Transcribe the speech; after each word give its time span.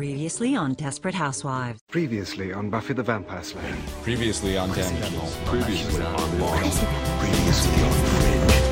Previously 0.00 0.56
on 0.56 0.72
Desperate 0.72 1.14
Housewives. 1.14 1.78
Previously 1.90 2.54
on 2.54 2.70
Buffy 2.70 2.94
the 2.94 3.02
Vampire 3.02 3.42
Slayer. 3.42 3.76
Previously 4.02 4.56
on 4.56 4.70
Damages. 4.70 5.36
Previously 5.44 6.02
on 6.02 6.40
Lost. 6.40 6.82
Previously 7.18 7.82
on 7.82 7.92
Fringe. 7.92 8.69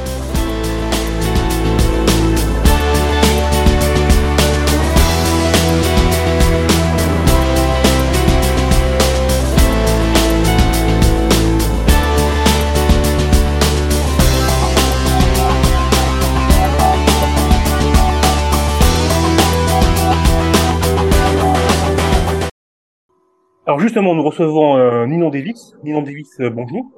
Alors 23.79 23.87
justement, 23.87 24.13
nous 24.17 24.25
recevons 24.25 24.77
euh, 24.77 25.07
Ninon 25.07 25.31
Davis. 25.31 25.77
Ninon 25.85 26.03
Davis, 26.03 26.29
euh, 26.41 26.51
bonjour. 26.51 26.91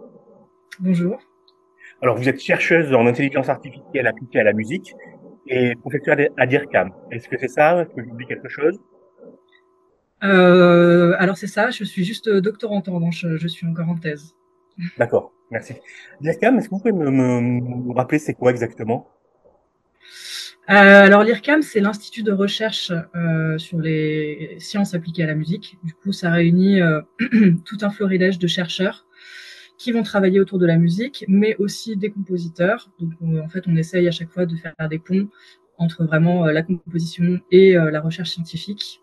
Bonjour. 0.79 1.19
Alors 2.01 2.17
vous 2.17 2.27
êtes 2.27 2.41
chercheuse 2.41 2.95
en 2.95 3.07
intelligence 3.07 3.51
artificielle 3.51 4.07
appliquée 4.07 4.41
à 4.41 4.45
la 4.45 4.55
musique 4.55 4.95
et 5.47 5.75
professeure 5.77 6.17
à 6.39 6.47
l'IRCAM. 6.47 6.89
Est-ce 7.11 7.29
que 7.29 7.37
c'est 7.39 7.49
ça? 7.49 7.83
Est-ce 7.83 7.91
que 7.95 8.03
j'oublie 8.03 8.27
quelque 8.27 8.49
chose? 8.49 8.81
Euh, 10.25 11.15
alors 11.19 11.37
c'est 11.37 11.49
ça, 11.49 11.69
je 11.69 11.85
suis 11.85 12.03
juste 12.03 12.31
doctorante 12.31 12.89
en 12.89 12.95
revanche, 12.95 13.27
je 13.29 13.47
suis 13.47 13.67
encore 13.67 13.91
en 13.91 13.97
thèse. 13.99 14.35
D'accord, 14.97 15.33
merci. 15.51 15.75
L'IRCAM, 16.23 16.57
est-ce 16.57 16.71
que 16.71 16.75
vous 16.77 16.79
pouvez 16.81 16.93
me, 16.93 17.11
me- 17.11 17.41
me 17.89 17.93
rappeler 17.95 18.19
c'est 18.19 18.33
quoi 18.33 18.53
exactement? 18.53 19.07
Alors 20.77 21.25
l'IRCAM, 21.25 21.63
c'est 21.63 21.81
l'Institut 21.81 22.23
de 22.23 22.33
recherche 22.33 22.93
euh, 23.17 23.59
sur 23.59 23.79
les 23.79 24.57
sciences 24.59 24.95
appliquées 24.95 25.25
à 25.25 25.27
la 25.27 25.35
musique. 25.35 25.79
Du 25.83 25.95
coup, 25.95 26.13
ça 26.13 26.31
réunit 26.31 26.81
euh, 26.81 27.01
tout 27.65 27.79
un 27.83 27.91
florilège 27.91 28.39
de 28.39 28.47
chercheurs 28.47 29.07
qui 29.79 29.93
vont 29.93 30.03
travailler 30.03 30.41
autour 30.41 30.59
de 30.59 30.67
la 30.67 30.77
musique, 30.77 31.25
mais 31.29 31.57
aussi 31.59 31.97
des 31.97 32.11
compositeurs. 32.11 32.91
Donc 33.01 33.13
on- 33.21 33.39
en 33.41 33.49
fait, 33.49 33.65
on 33.67 33.77
essaye 33.77 34.07
à 34.09 34.11
chaque 34.13 34.31
fois 34.31 34.47
de 34.47 34.57
faire 34.57 34.75
des 34.91 34.99
ponts 34.99 35.29
entre 35.79 36.05
vraiment 36.05 36.47
euh, 36.47 36.53
la 36.53 36.63
composition 36.63 37.41
et 37.51 37.77
euh, 37.77 37.91
la 37.91 38.01
recherche 38.01 38.31
scientifique, 38.31 39.01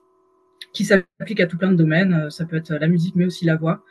qui 0.73 0.86
s'applique 0.86 1.39
à 1.42 1.47
tout 1.47 1.58
plein 1.58 1.72
de 1.72 1.77
domaines. 1.77 2.14
Euh, 2.14 2.30
Ça 2.31 2.45
peut 2.45 2.58
être 2.58 2.73
la 2.75 2.88
musique, 2.88 3.16
mais 3.16 3.25
aussi 3.25 3.45
la 3.45 3.58
voix. 3.58 3.83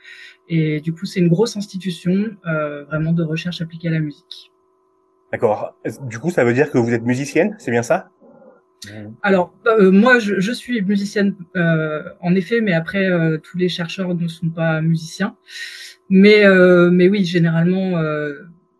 Et 0.48 0.80
du 0.82 0.92
coup, 0.94 1.06
c'est 1.06 1.20
une 1.20 1.28
grosse 1.28 1.56
institution 1.56 2.36
euh, 2.46 2.84
vraiment 2.86 3.12
de 3.12 3.24
recherche 3.24 3.60
appliquée 3.62 3.88
à 3.88 3.92
la 3.92 4.00
musique. 4.00 4.52
D'accord. 5.36 5.76
Du 6.04 6.18
coup, 6.18 6.30
ça 6.30 6.44
veut 6.44 6.54
dire 6.54 6.70
que 6.70 6.78
vous 6.78 6.94
êtes 6.94 7.02
musicienne, 7.02 7.56
c'est 7.58 7.70
bien 7.70 7.82
ça? 7.82 8.08
Alors, 9.20 9.52
euh, 9.66 9.90
moi, 9.90 10.18
je, 10.18 10.40
je 10.40 10.50
suis 10.50 10.80
musicienne, 10.80 11.36
euh, 11.56 12.04
en 12.22 12.34
effet, 12.34 12.62
mais 12.62 12.72
après, 12.72 13.10
euh, 13.10 13.36
tous 13.36 13.58
les 13.58 13.68
chercheurs 13.68 14.14
ne 14.14 14.28
sont 14.28 14.48
pas 14.48 14.80
musiciens. 14.80 15.36
Mais, 16.08 16.46
euh, 16.46 16.88
mais 16.90 17.10
oui, 17.10 17.22
généralement, 17.26 17.98
euh, 17.98 18.32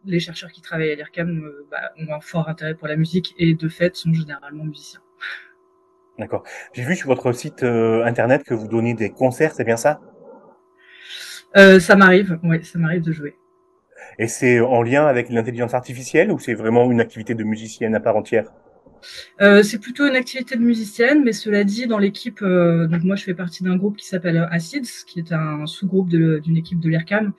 les 0.07 0.19
chercheurs 0.19 0.51
qui 0.51 0.63
travaillent 0.63 0.93
à 0.93 0.95
l'IRCAM 0.95 1.43
bah, 1.71 1.93
ont 1.99 2.15
un 2.15 2.21
fort 2.21 2.49
intérêt 2.49 2.75
pour 2.75 2.89
la 2.89 2.97
musique 2.97 3.35
et, 3.37 3.53
de 3.53 3.69
fait, 3.69 3.95
sont 3.95 4.15
généralement 4.15 4.65
musiciens. 4.65 5.01
D'accord. 6.19 6.43
J'ai 6.73 6.85
vu 6.85 6.97
sur 6.97 7.09
votre 7.09 7.33
site 7.33 7.65
euh, 7.65 8.03
internet 8.03 8.45
que 8.45 8.55
vous 8.55 8.67
donniez 8.67 8.95
des 8.95 9.11
concerts, 9.11 9.53
c'est 9.53 9.65
bien 9.65 9.77
ça? 9.77 10.01
Euh, 11.59 11.81
ça 11.81 11.97
m'arrive, 11.97 12.39
oui, 12.45 12.65
ça 12.65 12.79
m'arrive 12.79 13.03
de 13.03 13.13
jouer. 13.13 13.37
Et 14.19 14.29
c'est 14.29 14.61
en 14.61 14.83
lien 14.83 15.07
avec 15.07 15.31
l'intelligence 15.31 15.73
artificielle 15.73 16.31
ou 16.31 16.39
c'est 16.39 16.53
vraiment 16.53 16.91
une 16.91 17.01
activité 17.01 17.35
de 17.35 17.45
musicienne 17.45 17.95
à 17.95 18.01
part 18.01 18.17
entière? 18.17 18.53
Euh, 19.41 19.63
c'est 19.63 19.79
plutôt 19.79 20.07
une 20.07 20.17
activité 20.17 20.57
de 20.57 20.63
musicienne, 20.63 21.23
mais 21.25 21.33
cela 21.33 21.65
dit, 21.65 21.87
dans 21.87 21.99
l'équipe, 21.99 22.41
euh, 22.43 22.87
donc 22.87 23.05
moi 23.05 23.17
je 23.17 23.25
fais 23.25 23.35
partie 23.35 23.63
d'un 23.63 23.77
groupe 23.77 23.97
qui 23.97 24.07
s'appelle 24.07 24.49
Acids, 24.51 25.05
qui 25.07 25.19
est 25.19 25.33
un 25.33 25.67
sous-groupe 25.67 26.09
d'une 26.09 26.57
équipe 26.57 26.81
de 26.81 26.89
l'IRCAM. 26.89 27.33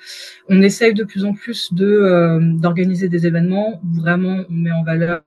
On 0.50 0.62
essaye 0.62 0.94
de 0.94 1.04
plus 1.04 1.26
en 1.26 1.34
plus 1.34 1.72
euh, 1.80 2.40
d'organiser 2.42 3.10
des 3.10 3.26
événements 3.28 3.82
où 3.84 4.00
vraiment 4.00 4.44
on 4.50 4.54
met 4.54 4.72
en 4.72 4.84
valeur 4.84 5.22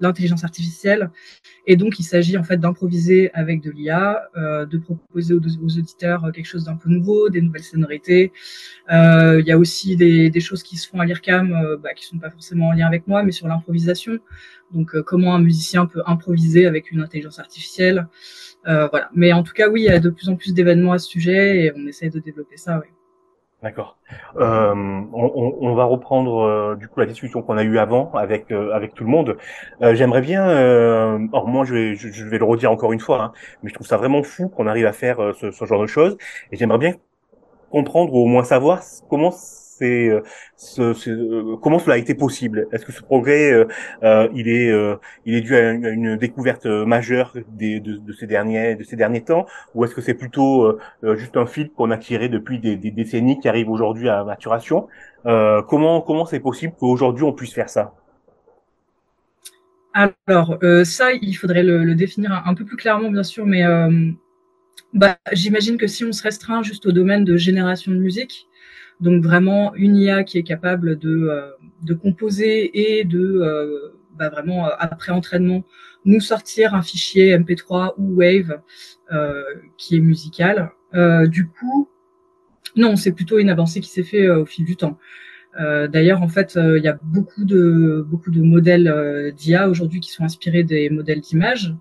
l'intelligence 0.00 0.44
artificielle. 0.44 1.10
Et 1.66 1.76
donc 1.76 1.98
il 1.98 2.02
s'agit 2.02 2.38
en 2.38 2.44
fait 2.44 2.56
d'improviser 2.56 3.30
avec 3.34 3.60
de 3.60 3.70
l'IA, 3.70 4.28
euh, 4.36 4.64
de 4.64 4.78
proposer 4.78 5.34
aux, 5.34 5.78
auditeurs 5.78 6.30
quelque 6.32 6.46
chose 6.46 6.64
d'un 6.64 6.76
peu 6.76 6.88
nouveau, 6.88 7.28
des 7.28 7.42
nouvelles 7.42 7.62
sonorités. 7.62 8.32
Euh, 8.90 9.40
Il 9.40 9.46
y 9.46 9.52
a 9.52 9.58
aussi 9.58 9.96
des, 9.96 10.40
choses 10.40 10.62
qui 10.62 10.76
se 10.76 10.88
font 10.88 11.00
à 11.00 11.04
l'IRCAM, 11.04 11.52
euh, 11.52 11.76
bah, 11.76 11.92
qui 11.94 12.04
sont 12.04 12.18
pas 12.18 12.30
forcément 12.30 12.68
en 12.68 12.72
lien 12.72 12.86
avec 12.86 13.06
moi, 13.06 13.22
mais 13.22 13.32
sur 13.32 13.48
l'improvisation. 13.48 14.18
Donc, 14.72 14.94
euh, 14.94 15.02
comment 15.02 15.34
un 15.34 15.40
musicien 15.40 15.86
peut 15.86 16.02
improviser 16.06 16.66
avec 16.66 16.90
une 16.90 17.00
intelligence 17.00 17.38
artificielle. 17.38 18.06
Euh, 18.66 18.88
voilà. 18.88 19.08
Mais 19.14 19.32
en 19.32 19.42
tout 19.42 19.54
cas, 19.54 19.68
oui, 19.68 19.82
il 19.82 19.84
y 19.84 19.90
a 19.90 20.00
de 20.00 20.10
plus 20.10 20.28
en 20.28 20.36
plus 20.36 20.54
d'événements 20.54 20.92
à 20.92 20.98
ce 20.98 21.08
sujet 21.08 21.64
et 21.64 21.72
on 21.76 21.86
essaie 21.86 22.10
de 22.10 22.18
développer 22.18 22.56
ça. 22.56 22.80
Oui. 22.80 22.88
D'accord. 23.60 23.98
Euh, 24.36 24.72
on, 24.72 25.56
on- 25.60 25.74
va 25.74 25.82
reprendre 25.84 26.42
euh, 26.42 26.76
du 26.76 26.86
coup 26.86 27.00
la 27.00 27.06
discussion 27.06 27.42
qu'on 27.42 27.56
a 27.58 27.64
eue 27.64 27.78
avant 27.78 28.12
avec 28.12 28.52
euh, 28.52 28.70
avec 28.72 28.94
tout 28.94 29.02
le 29.02 29.10
monde. 29.10 29.36
Euh, 29.82 29.96
J'aimerais 29.96 30.20
bien, 30.20 30.48
euh, 30.48 31.18
alors 31.32 31.48
moi 31.48 31.64
je 31.64 31.74
vais 31.74 31.94
je, 31.96 32.08
je 32.08 32.24
vais 32.24 32.38
le 32.38 32.44
redire 32.44 32.70
encore 32.70 32.92
une 32.92 33.00
fois, 33.00 33.20
hein, 33.20 33.32
mais 33.62 33.68
je 33.70 33.74
trouve 33.74 33.86
ça 33.88 33.96
vraiment 33.96 34.22
fou 34.22 34.48
qu'on 34.48 34.68
arrive 34.68 34.86
à 34.86 34.92
faire 34.92 35.18
euh, 35.20 35.32
ce, 35.32 35.50
ce 35.50 35.64
genre 35.64 35.80
de 35.82 35.88
choses. 35.88 36.16
Et 36.52 36.56
j'aimerais 36.56 36.78
bien 36.78 36.94
comprendre 37.70 38.12
ou 38.14 38.18
au 38.20 38.26
moins 38.26 38.44
savoir 38.44 38.82
comment 39.08 39.30
c'est 39.30 40.08
euh, 40.08 40.22
ce, 40.56 40.92
ce- 40.92 41.10
euh, 41.10 41.56
comment 41.62 41.78
cela 41.78 41.94
a 41.94 41.98
été 41.98 42.14
possible. 42.14 42.66
Est-ce 42.72 42.84
que 42.84 42.92
ce 42.92 43.02
progrès 43.02 43.52
euh, 43.52 43.64
euh, 44.02 44.28
il 44.34 44.48
est 44.48 44.70
euh, 44.70 44.96
il 45.24 45.34
est 45.36 45.40
dû 45.40 45.54
à 45.56 45.70
une, 45.72 46.16
découverte 46.16 46.66
majeure 46.66 47.32
de, 47.34 47.78
de 47.78 48.12
ces 48.12 48.26
derniers 48.26 48.74
de 48.74 48.82
ces 48.84 48.96
derniers 48.96 49.22
temps, 49.22 49.46
ou 49.74 49.84
est-ce 49.84 49.94
que 49.94 50.00
c'est 50.00 50.14
plutôt 50.14 50.64
euh, 51.04 51.16
juste 51.16 51.36
un 51.36 51.46
fil 51.46 51.70
qu'on 51.70 51.90
a 51.92 51.96
tiré 51.98 52.28
depuis 52.28 52.58
des, 52.58 52.76
des 52.76 52.90
décennies 52.90 53.38
qui 53.40 53.48
arrive 53.48 53.70
aujourd'hui 53.70 54.08
à 54.08 54.24
maturation. 54.24 54.88
Comment 55.24 56.00
comment 56.00 56.26
c'est 56.26 56.40
possible 56.40 56.72
qu'aujourd'hui 56.78 57.24
on 57.24 57.32
puisse 57.32 57.52
faire 57.52 57.68
ça? 57.68 57.92
Alors, 59.94 60.58
ça, 60.84 61.12
il 61.12 61.34
faudrait 61.34 61.62
le, 61.62 61.84
le 61.84 61.94
définir 61.94 62.32
un, 62.32 62.42
un 62.46 62.54
peu 62.54 62.64
plus 62.64 62.76
clairement, 62.76 63.10
bien 63.10 63.22
sûr, 63.24 63.44
mais 63.46 63.62
bah, 64.94 65.18
j'imagine 65.32 65.76
que 65.76 65.86
si 65.86 66.04
on 66.04 66.12
se 66.12 66.22
restreint 66.22 66.62
juste 66.62 66.86
au 66.86 66.92
domaine 66.92 67.24
de 67.24 67.36
génération 67.36 67.92
de 67.92 67.98
musique, 67.98 68.48
donc 69.00 69.22
vraiment 69.22 69.74
une 69.74 69.96
IA 69.96 70.24
qui 70.24 70.38
est 70.38 70.42
capable 70.42 70.98
de, 70.98 71.28
euh, 71.28 71.50
de 71.82 71.94
composer 71.94 72.98
et 72.98 73.04
de 73.04 73.20
euh, 73.20 73.92
bah, 74.18 74.28
vraiment 74.30 74.66
euh, 74.66 74.70
après 74.78 75.12
entraînement 75.12 75.64
nous 76.04 76.20
sortir 76.20 76.74
un 76.74 76.82
fichier 76.82 77.36
MP3 77.38 77.94
ou 77.98 78.16
Wave 78.16 78.60
euh, 79.12 79.44
qui 79.76 79.96
est 79.96 80.00
musical. 80.00 80.72
Euh, 80.94 81.26
du 81.26 81.46
coup, 81.48 81.88
non, 82.76 82.96
c'est 82.96 83.12
plutôt 83.12 83.38
une 83.38 83.50
avancée 83.50 83.80
qui 83.80 83.90
s'est 83.90 84.02
fait 84.02 84.28
au 84.28 84.44
fil 84.44 84.64
du 84.64 84.76
temps. 84.76 84.98
D'ailleurs, 85.58 86.22
en 86.22 86.28
fait, 86.28 86.56
il 86.56 86.84
y 86.84 86.86
a 86.86 86.96
beaucoup 87.02 87.44
de 87.44 88.06
beaucoup 88.08 88.30
de 88.30 88.40
modèles 88.40 89.32
d'IA 89.36 89.68
aujourd'hui 89.68 89.98
qui 89.98 90.12
sont 90.12 90.22
inspirés 90.22 90.62
des 90.62 90.88
modèles 90.88 91.20
d'image. 91.20 91.74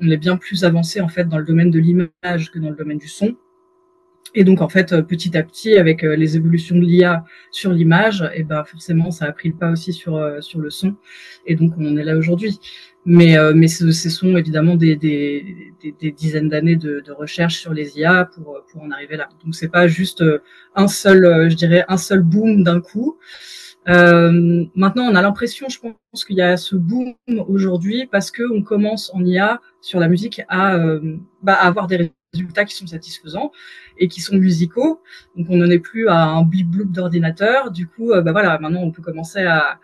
On 0.00 0.10
est 0.10 0.16
bien 0.16 0.36
plus 0.36 0.64
avancé 0.64 1.00
en 1.00 1.08
fait 1.08 1.24
dans 1.28 1.38
le 1.38 1.44
domaine 1.44 1.70
de 1.70 1.78
l'image 1.78 2.50
que 2.52 2.58
dans 2.58 2.70
le 2.70 2.76
domaine 2.76 2.98
du 2.98 3.08
son. 3.08 3.36
Et 4.34 4.44
donc 4.44 4.60
en 4.60 4.68
fait, 4.68 4.94
petit 5.02 5.36
à 5.36 5.42
petit, 5.42 5.76
avec 5.76 6.04
euh, 6.04 6.14
les 6.14 6.36
évolutions 6.36 6.76
de 6.76 6.82
l'IA 6.82 7.24
sur 7.50 7.72
l'image, 7.72 8.24
et 8.34 8.44
ben 8.44 8.62
forcément, 8.64 9.10
ça 9.10 9.24
a 9.24 9.32
pris 9.32 9.48
le 9.48 9.56
pas 9.56 9.70
aussi 9.72 9.92
sur 9.92 10.16
euh, 10.16 10.40
sur 10.40 10.60
le 10.60 10.70
son. 10.70 10.94
Et 11.46 11.56
donc 11.56 11.72
on 11.78 11.96
est 11.96 12.04
là 12.04 12.16
aujourd'hui. 12.16 12.60
Mais 13.04 13.36
euh, 13.36 13.52
mais 13.54 13.66
ce, 13.66 13.90
ce 13.90 14.10
sont 14.10 14.36
évidemment 14.36 14.76
des 14.76 14.94
des, 14.94 15.72
des, 16.00 16.12
dizaines 16.12 16.48
d'années 16.48 16.76
de, 16.76 17.00
de 17.00 17.12
recherche 17.12 17.58
sur 17.58 17.72
les 17.72 17.98
IA 17.98 18.26
pour 18.26 18.62
pour 18.70 18.82
en 18.82 18.90
arriver 18.92 19.16
là. 19.16 19.28
Donc 19.44 19.54
c'est 19.54 19.68
pas 19.70 19.88
juste 19.88 20.22
un 20.76 20.86
seul, 20.86 21.50
je 21.50 21.56
dirais 21.56 21.84
un 21.88 21.96
seul 21.96 22.22
boom 22.22 22.62
d'un 22.62 22.80
coup. 22.80 23.18
Euh, 23.88 24.66
maintenant, 24.74 25.04
on 25.04 25.14
a 25.14 25.22
l'impression, 25.22 25.68
je 25.68 25.78
pense, 25.80 26.24
qu'il 26.24 26.36
y 26.36 26.42
a 26.42 26.56
ce 26.56 26.76
boom 26.76 27.14
aujourd'hui 27.48 28.06
parce 28.06 28.30
que 28.30 28.42
on 28.52 28.62
commence 28.62 29.10
en 29.14 29.24
IA 29.24 29.60
sur 29.80 30.00
la 30.00 30.08
musique 30.08 30.42
à, 30.48 30.76
euh, 30.76 31.16
bah, 31.42 31.54
à 31.54 31.66
avoir 31.66 31.86
des 31.86 32.12
résultats 32.32 32.64
qui 32.64 32.74
sont 32.74 32.86
satisfaisants 32.86 33.50
et 33.98 34.08
qui 34.08 34.20
sont 34.20 34.36
musicaux. 34.36 35.00
Donc, 35.36 35.46
on 35.50 35.56
n'en 35.56 35.70
est 35.70 35.78
plus 35.78 36.08
à 36.08 36.24
un 36.24 36.42
bip 36.42 36.68
bloop 36.68 36.92
d'ordinateur. 36.92 37.70
Du 37.70 37.86
coup, 37.86 38.12
euh, 38.12 38.22
bah 38.22 38.32
voilà, 38.32 38.58
maintenant, 38.58 38.82
on 38.82 38.90
peut 38.92 39.02
commencer 39.02 39.40
à 39.40 39.80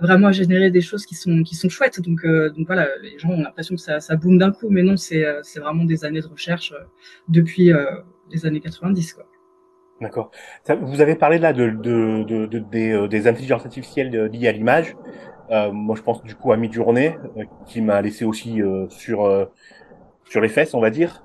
vraiment 0.00 0.28
à 0.28 0.32
générer 0.32 0.70
des 0.70 0.80
choses 0.80 1.04
qui 1.06 1.14
sont 1.16 1.42
qui 1.42 1.56
sont 1.56 1.68
chouettes. 1.68 2.00
Donc, 2.00 2.24
donc 2.24 2.66
voilà, 2.66 2.88
les 3.02 3.18
gens 3.18 3.30
ont 3.30 3.42
l'impression 3.42 3.74
que 3.74 3.80
ça, 3.80 4.00
ça 4.00 4.14
boom 4.16 4.38
d'un 4.38 4.52
coup, 4.52 4.68
mais 4.70 4.82
non, 4.82 4.96
c'est 4.96 5.24
c'est 5.42 5.58
vraiment 5.60 5.84
des 5.84 6.04
années 6.04 6.20
de 6.20 6.28
recherche 6.28 6.72
depuis 7.28 7.72
les 8.30 8.46
années 8.46 8.60
90, 8.60 9.14
quoi. 9.14 9.26
D'accord. 10.00 10.30
Vous 10.80 11.00
avez 11.00 11.16
parlé 11.16 11.38
là 11.38 11.52
de, 11.52 11.70
de, 11.70 12.22
de, 12.22 12.46
de- 12.46 12.58
des, 12.60 12.92
euh, 12.92 13.08
des 13.08 13.26
intelligences 13.26 13.64
artificielles 13.64 14.14
euh, 14.14 14.28
liées 14.28 14.46
à 14.46 14.52
l'image. 14.52 14.96
Euh, 15.50 15.72
moi, 15.72 15.96
je 15.96 16.02
pense 16.02 16.22
du 16.22 16.34
coup 16.36 16.52
à 16.52 16.56
Midjourney, 16.56 17.16
euh, 17.36 17.44
qui 17.66 17.80
m'a 17.80 18.00
laissé 18.00 18.24
aussi 18.24 18.62
euh, 18.62 18.86
sur 18.90 19.24
euh, 19.24 19.46
sur 20.28 20.40
les 20.42 20.48
fesses, 20.48 20.74
on 20.74 20.80
va 20.80 20.90
dire. 20.90 21.24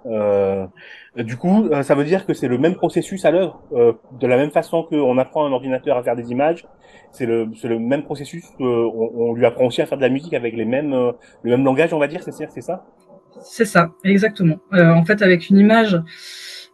Du 1.17 1.35
coup, 1.35 1.69
ça 1.83 1.93
veut 1.93 2.05
dire 2.05 2.25
que 2.25 2.33
c'est 2.33 2.47
le 2.47 2.57
même 2.57 2.75
processus 2.75 3.25
à 3.25 3.31
l'œuvre, 3.31 3.61
de 3.73 4.27
la 4.27 4.37
même 4.37 4.49
façon 4.49 4.83
qu'on 4.83 5.17
apprend 5.17 5.45
un 5.45 5.51
ordinateur 5.51 5.97
à 5.97 6.03
faire 6.03 6.15
des 6.15 6.31
images. 6.31 6.65
C'est 7.11 7.25
le 7.25 7.49
c'est 7.59 7.67
le 7.67 7.79
même 7.79 8.03
processus. 8.03 8.45
on, 8.61 9.11
on 9.13 9.33
lui 9.33 9.45
apprend 9.45 9.65
aussi 9.65 9.81
à 9.81 9.85
faire 9.87 9.97
de 9.97 10.03
la 10.03 10.09
musique 10.09 10.33
avec 10.33 10.55
les 10.55 10.63
mêmes 10.63 10.91
le 10.93 11.51
même 11.51 11.65
langage, 11.65 11.93
on 11.93 11.99
va 11.99 12.07
dire. 12.07 12.23
C'est 12.23 12.31
c'est 12.31 12.61
ça? 12.61 12.85
C'est 13.41 13.65
ça, 13.65 13.91
exactement. 14.05 14.55
En 14.71 15.03
fait, 15.03 15.21
avec 15.21 15.49
une 15.49 15.57
image, 15.57 16.01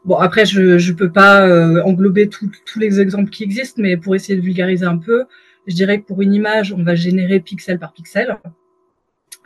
bon 0.06 0.16
après 0.16 0.46
je 0.46 0.78
je 0.78 0.94
peux 0.94 1.12
pas 1.12 1.48
euh, 1.48 1.82
englober 1.84 2.30
tous 2.30 2.80
les 2.80 3.00
exemples 3.00 3.30
qui 3.30 3.44
existent, 3.44 3.82
mais 3.82 3.98
pour 3.98 4.16
essayer 4.16 4.38
de 4.38 4.44
vulgariser 4.44 4.86
un 4.86 4.98
peu, 4.98 5.26
je 5.68 5.76
dirais 5.76 6.02
que 6.02 6.08
pour 6.08 6.22
une 6.22 6.34
image, 6.34 6.74
on 6.74 6.84
va 6.84 6.96
générer 6.96 7.40
pixel 7.40 7.80
par 7.80 7.94
pixel, 7.94 8.38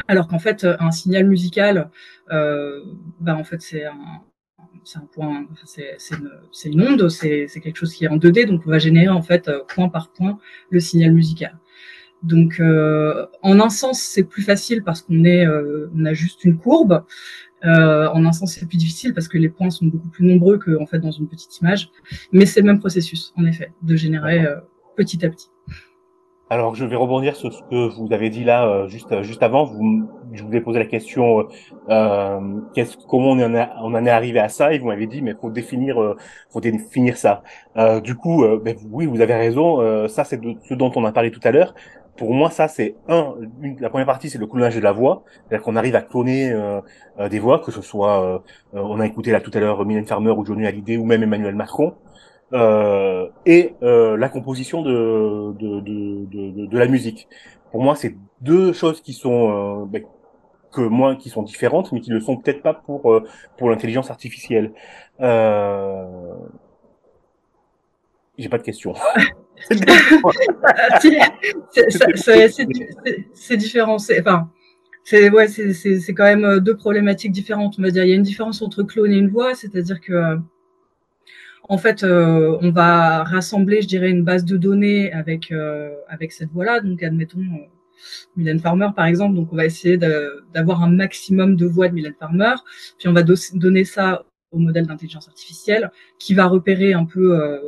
alors 0.08 0.28
qu'en 0.28 0.40
fait 0.40 0.66
un 0.80 0.92
signal 0.92 1.26
musical, 1.26 1.90
euh, 2.32 2.84
bah 3.20 3.36
en 3.36 3.44
fait 3.44 3.62
c'est 3.62 3.86
un 3.86 4.22
c'est 4.86 4.98
un 4.98 5.08
point, 5.14 5.48
c'est 5.66 5.96
une, 6.12 6.30
une, 6.66 6.82
onde, 6.82 7.08
c'est 7.08 7.48
quelque 7.48 7.78
chose 7.78 7.94
qui 7.94 8.04
est 8.04 8.10
en 8.10 8.18
2D, 8.18 8.46
donc 8.48 8.64
on 8.66 8.70
va 8.70 8.80
générer 8.80 9.08
en 9.08 9.22
fait 9.22 9.50
point 9.74 9.88
par 9.88 10.12
point 10.12 10.40
le 10.72 10.82
signal 10.82 11.14
musical. 11.14 11.58
Donc, 12.24 12.62
euh, 12.62 13.26
en 13.42 13.60
un 13.60 13.70
sens, 13.70 14.02
c'est 14.02 14.24
plus 14.24 14.44
facile 14.44 14.82
parce 14.84 15.02
qu'on 15.02 15.26
est, 15.26 15.46
euh, 15.46 15.90
on 15.96 16.06
a 16.06 16.14
juste 16.14 16.46
une 16.46 16.58
courbe. 16.58 17.04
Euh, 17.66 18.10
en 18.10 18.26
un 18.26 18.32
sens, 18.32 18.54
c'est 18.54 18.68
plus 18.68 18.78
difficile 18.78 19.14
parce 19.14 19.28
que 19.28 19.38
les 19.38 19.50
points 19.50 19.70
sont 19.70 19.86
beaucoup 19.86 20.10
plus 20.10 20.26
nombreux 20.26 20.58
qu'en 20.58 20.86
fait 20.86 21.00
dans 21.00 21.12
une 21.12 21.28
petite 21.28 21.60
image. 21.60 21.90
Mais 22.32 22.46
c'est 22.46 22.62
le 22.62 22.68
même 22.68 22.80
processus, 22.80 23.34
en 23.38 23.46
effet, 23.46 23.72
de 23.82 23.96
générer 23.96 24.46
petit 24.96 25.26
à 25.26 25.30
petit. 25.30 25.50
Alors, 26.50 26.76
je 26.76 26.86
vais 26.86 26.96
rebondir 26.96 27.36
sur 27.36 27.52
ce 27.52 27.64
que 27.64 27.90
vous 27.96 28.14
avez 28.14 28.30
dit 28.30 28.44
là 28.44 28.86
juste 28.88 29.24
juste 29.24 29.42
avant. 29.42 29.64
Vous, 29.64 30.08
je 30.34 30.44
vous 30.44 30.54
ai 30.54 30.62
posé 30.62 30.78
la 30.78 30.86
question 30.86 31.48
euh, 31.90 32.40
comment 33.08 33.32
on 33.32 33.40
en, 33.40 33.70
on 33.82 33.96
en 33.96 34.06
est 34.06 34.10
arrivé 34.10 34.40
à 34.40 34.50
ça? 34.50 34.72
Et 34.74 34.78
vous 34.78 34.88
m'avez 34.88 35.08
dit 35.08 35.22
mais 35.24 35.34
faut 35.34 35.50
définir 35.50 36.16
faut 36.50 36.62
définir 36.62 37.18
ça. 37.18 37.44
Euh, 37.78 38.02
du 38.02 38.14
coup, 38.16 38.46
ben, 38.64 38.76
oui, 38.92 39.08
vous 39.08 39.22
avez 39.22 39.34
raison. 39.34 40.08
ça, 40.08 40.26
c'est 40.26 40.40
de 40.40 40.54
ce 40.70 40.76
dont 40.76 40.92
on 40.96 41.06
a 41.06 41.12
parlé 41.12 41.32
tout 41.32 41.42
à 41.44 41.52
l'heure 41.52 41.74
pour 42.18 42.34
moi, 42.34 42.50
ça, 42.52 42.68
c'est 42.68 42.96
un. 43.08 43.36
la 43.80 43.90
première 43.90 44.06
partie, 44.06 44.30
c'est 44.30 44.38
le 44.38 44.46
clonage 44.46 44.76
de 44.76 44.82
la 44.82 44.92
voix, 44.92 45.24
c'est-à-dire 45.48 45.64
qu'on 45.64 45.76
arrive 45.76 45.96
à 45.96 46.02
cloner 46.02 46.52
euh, 46.52 46.80
euh, 47.20 47.28
des 47.28 47.40
voix, 47.40 47.60
que 47.60 47.72
ce 47.72 47.82
soit, 47.82 48.24
euh, 48.24 48.40
on 48.74 49.00
a 49.00 49.06
écouté 49.08 49.32
là 49.32 49.42
tout 49.42 49.50
à 49.54 49.60
l'heure 49.60 49.84
Mylène 49.86 50.06
Farmer 50.06 50.32
ou 50.32 50.46
Johnny 50.46 50.68
Hallyday 50.68 50.98
ou 50.98 51.06
même 51.06 51.24
Emmanuel 51.24 51.56
Macron, 51.56 51.96
et 53.46 53.74
la 53.82 54.30
composition 54.30 54.84
de 54.84 55.54
de, 55.54 55.80
de, 55.80 56.26
de, 56.26 56.66
de, 56.68 56.78
la 56.78 56.88
musique. 56.88 57.28
Pour 57.72 57.82
moi, 57.82 57.96
c'est 57.96 58.16
deux 58.42 58.74
choses 58.74 59.02
qui 59.02 59.14
sont 59.14 59.88
ben, 59.88 60.04
que 60.72 60.82
moi 60.82 61.16
qui 61.16 61.30
sont 61.30 61.42
différentes, 61.42 61.92
mais 61.92 62.00
qui 62.00 62.12
ne 62.12 62.16
le 62.16 62.22
sont 62.22 62.38
peut-être 62.38 62.62
pas 62.62 62.76
pour 62.76 63.22
pour 63.58 63.70
l'intelligence 63.72 64.12
artificielle. 64.12 64.72
J'ai 68.38 68.50
pas 68.50 68.58
de 68.60 68.64
questions. 68.64 68.94
c'est 73.34 73.58
différent. 73.58 73.96
Enfin, 73.96 74.50
c'est 75.04 75.30
ouais, 75.30 75.48
quand 76.16 76.24
même 76.24 76.46
euh, 76.46 76.60
deux 76.60 76.76
problématiques 76.76 77.32
différentes. 77.32 77.76
On 77.78 77.82
va 77.82 77.92
dire, 77.92 78.04
il 78.04 78.10
y 78.10 78.14
a 78.14 78.16
une 78.16 78.24
différence 78.24 78.62
entre 78.62 78.84
clone 78.84 79.12
et 79.12 79.18
une 79.18 79.30
voix, 79.30 79.54
c'est-à-dire 79.54 80.00
que 80.00 80.14
euh, 80.14 80.38
en 81.70 81.78
fait, 81.78 82.04
euh, 82.04 82.58
on 82.62 82.72
va 82.72 83.24
rassembler, 83.24 83.82
je 83.82 83.88
dirais, 83.88 84.10
une 84.10 84.24
base 84.24 84.46
de 84.46 84.58
données 84.58 85.12
avec 85.14 85.54
avec 86.10 86.32
cette 86.32 86.50
voix-là. 86.52 86.82
Donc, 86.82 87.04
admettons 87.04 87.40
Mylène 88.36 88.60
Farmer, 88.60 88.90
par 88.96 89.06
exemple. 89.06 89.36
Donc, 89.36 89.50
on 89.54 89.56
va 89.56 89.66
essayer 89.66 89.98
d'avoir 89.98 90.84
un 90.84 90.90
maximum 90.90 91.56
de 91.56 91.66
voix 91.66 91.88
de 91.88 91.94
Mylène 91.94 92.16
Farmer. 92.20 92.56
Puis, 93.00 93.08
on 93.08 93.14
va 93.14 93.24
donner 93.54 93.86
ça 93.86 94.26
au 94.52 94.60
modèle 94.60 94.86
d'intelligence 94.88 95.28
artificielle 95.28 95.92
qui 96.20 96.34
va 96.34 96.46
repérer 96.48 96.94
un 96.94 97.06
peu 97.06 97.60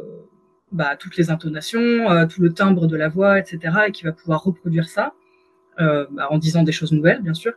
bah, 0.72 0.96
toutes 0.98 1.18
les 1.18 1.30
intonations, 1.30 2.10
euh, 2.12 2.26
tout 2.26 2.42
le 2.42 2.54
timbre 2.54 2.88
de 2.88 2.98
la 2.98 3.10
voix, 3.10 3.40
etc., 3.40 3.60
et 3.88 3.92
qui 3.92 4.04
va 4.04 4.12
pouvoir 4.12 4.44
reproduire 4.44 4.88
ça 4.88 5.14
euh, 5.80 6.06
bah, 6.12 6.28
en 6.32 6.38
disant 6.38 6.64
des 6.64 6.72
choses 6.72 6.92
nouvelles, 6.92 7.22
bien 7.22 7.34
sûr. 7.34 7.54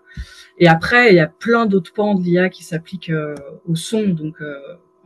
Et 0.59 0.69
après, 0.69 1.11
il 1.13 1.17
y 1.17 1.21
a 1.21 1.27
plein 1.27 1.67
d'autres 1.67 1.93
pans 1.93 2.15
de 2.15 2.23
l'IA 2.23 2.49
qui 2.49 2.65
s'appliquent 2.65 3.11
euh, 3.11 3.35
au 3.67 3.77
son, 3.77 4.09
donc 4.09 4.37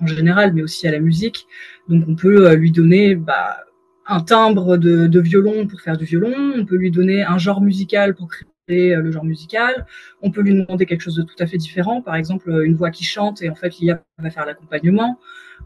en 0.00 0.06
général, 0.06 0.52
mais 0.52 0.62
aussi 0.62 0.88
à 0.88 0.90
la 0.90 0.98
musique. 0.98 1.46
Donc, 1.88 2.04
on 2.08 2.14
peut 2.16 2.54
lui 2.54 2.72
donner 2.72 3.14
bah, 3.14 3.58
un 4.06 4.20
timbre 4.20 4.76
de, 4.76 5.06
de, 5.06 5.20
violon 5.20 5.66
pour 5.66 5.80
faire 5.80 5.96
du 5.96 6.04
violon, 6.04 6.54
on 6.56 6.64
peut 6.64 6.76
lui 6.76 6.90
donner 6.90 7.22
un 7.22 7.38
genre 7.38 7.60
musical 7.60 8.14
pour 8.14 8.28
créer 8.28 8.48
le 8.96 9.10
genre 9.10 9.24
musical. 9.24 9.86
On 10.22 10.30
peut 10.30 10.42
lui 10.42 10.54
demander 10.54 10.86
quelque 10.86 11.02
chose 11.02 11.16
de 11.16 11.22
tout 11.22 11.36
à 11.38 11.46
fait 11.46 11.58
différent, 11.58 12.02
par 12.02 12.16
exemple 12.16 12.50
une 12.64 12.74
voix 12.74 12.90
qui 12.90 13.04
chante 13.04 13.42
et 13.42 13.50
en 13.50 13.54
fait 13.54 13.78
l'IA 13.78 14.02
va 14.18 14.30
faire 14.30 14.46
l'accompagnement. 14.46 15.18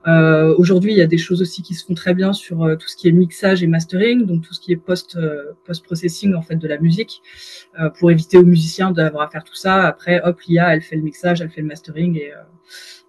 Euh, 0.07 0.55
Aujourd'hui, 0.57 0.93
il 0.93 0.99
y 0.99 1.03
a 1.03 1.07
des 1.07 1.19
choses 1.19 1.43
aussi 1.43 1.63
qui 1.63 1.75
se 1.75 1.85
font 1.85 1.95
très 1.95 2.15
bien 2.15 2.33
sur 2.33 2.65
euh, 2.65 2.77
tout 2.77 2.87
ce 2.87 2.97
qui 2.97 3.09
est 3.09 3.13
mixage 3.13 3.63
et 3.63 3.67
mastering, 3.67 4.25
donc 4.25 4.43
tout 4.43 4.55
ce 4.55 4.61
qui 4.61 4.73
est 4.73 4.77
post 4.77 5.17
euh, 5.17 5.53
post 5.65 5.85
processing 5.85 6.35
en 6.35 6.43
fait 6.43 6.57
de 6.57 6.69
la 6.69 6.79
musique, 6.79 7.23
euh, 7.81 7.91
pour 7.91 8.11
éviter 8.11 8.39
aux 8.39 8.45
musiciens 8.45 8.91
d'avoir 8.93 9.25
à 9.27 9.31
faire 9.31 9.45
tout 9.45 9.55
ça. 9.55 9.83
Après, 9.83 10.21
hop, 10.23 10.41
l'IA, 10.43 10.75
elle 10.75 10.83
fait 10.83 10.97
le 10.97 11.03
mixage, 11.03 11.41
elle 11.41 11.51
fait 11.51 11.63
le 11.63 11.69
mastering 11.69 12.17
et 12.17 12.33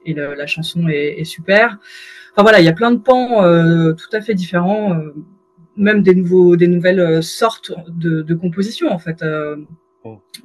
et 0.05 0.13
la 0.13 0.47
chanson 0.47 0.87
est, 0.87 1.25
super. 1.25 1.79
Enfin 2.31 2.43
voilà, 2.43 2.61
il 2.61 2.65
y 2.65 2.69
a 2.69 2.73
plein 2.73 2.91
de 2.91 2.97
pans 2.97 3.41
tout 3.93 4.09
à 4.13 4.21
fait 4.21 4.35
différents, 4.35 4.95
même 5.75 6.01
des 6.01 6.15
nouveaux 6.15 6.55
des 6.55 6.67
nouvelles 6.67 7.21
sortes 7.21 7.73
de, 7.89 8.33
compositions 8.33 8.89
en 8.89 8.99
fait. 8.99 9.21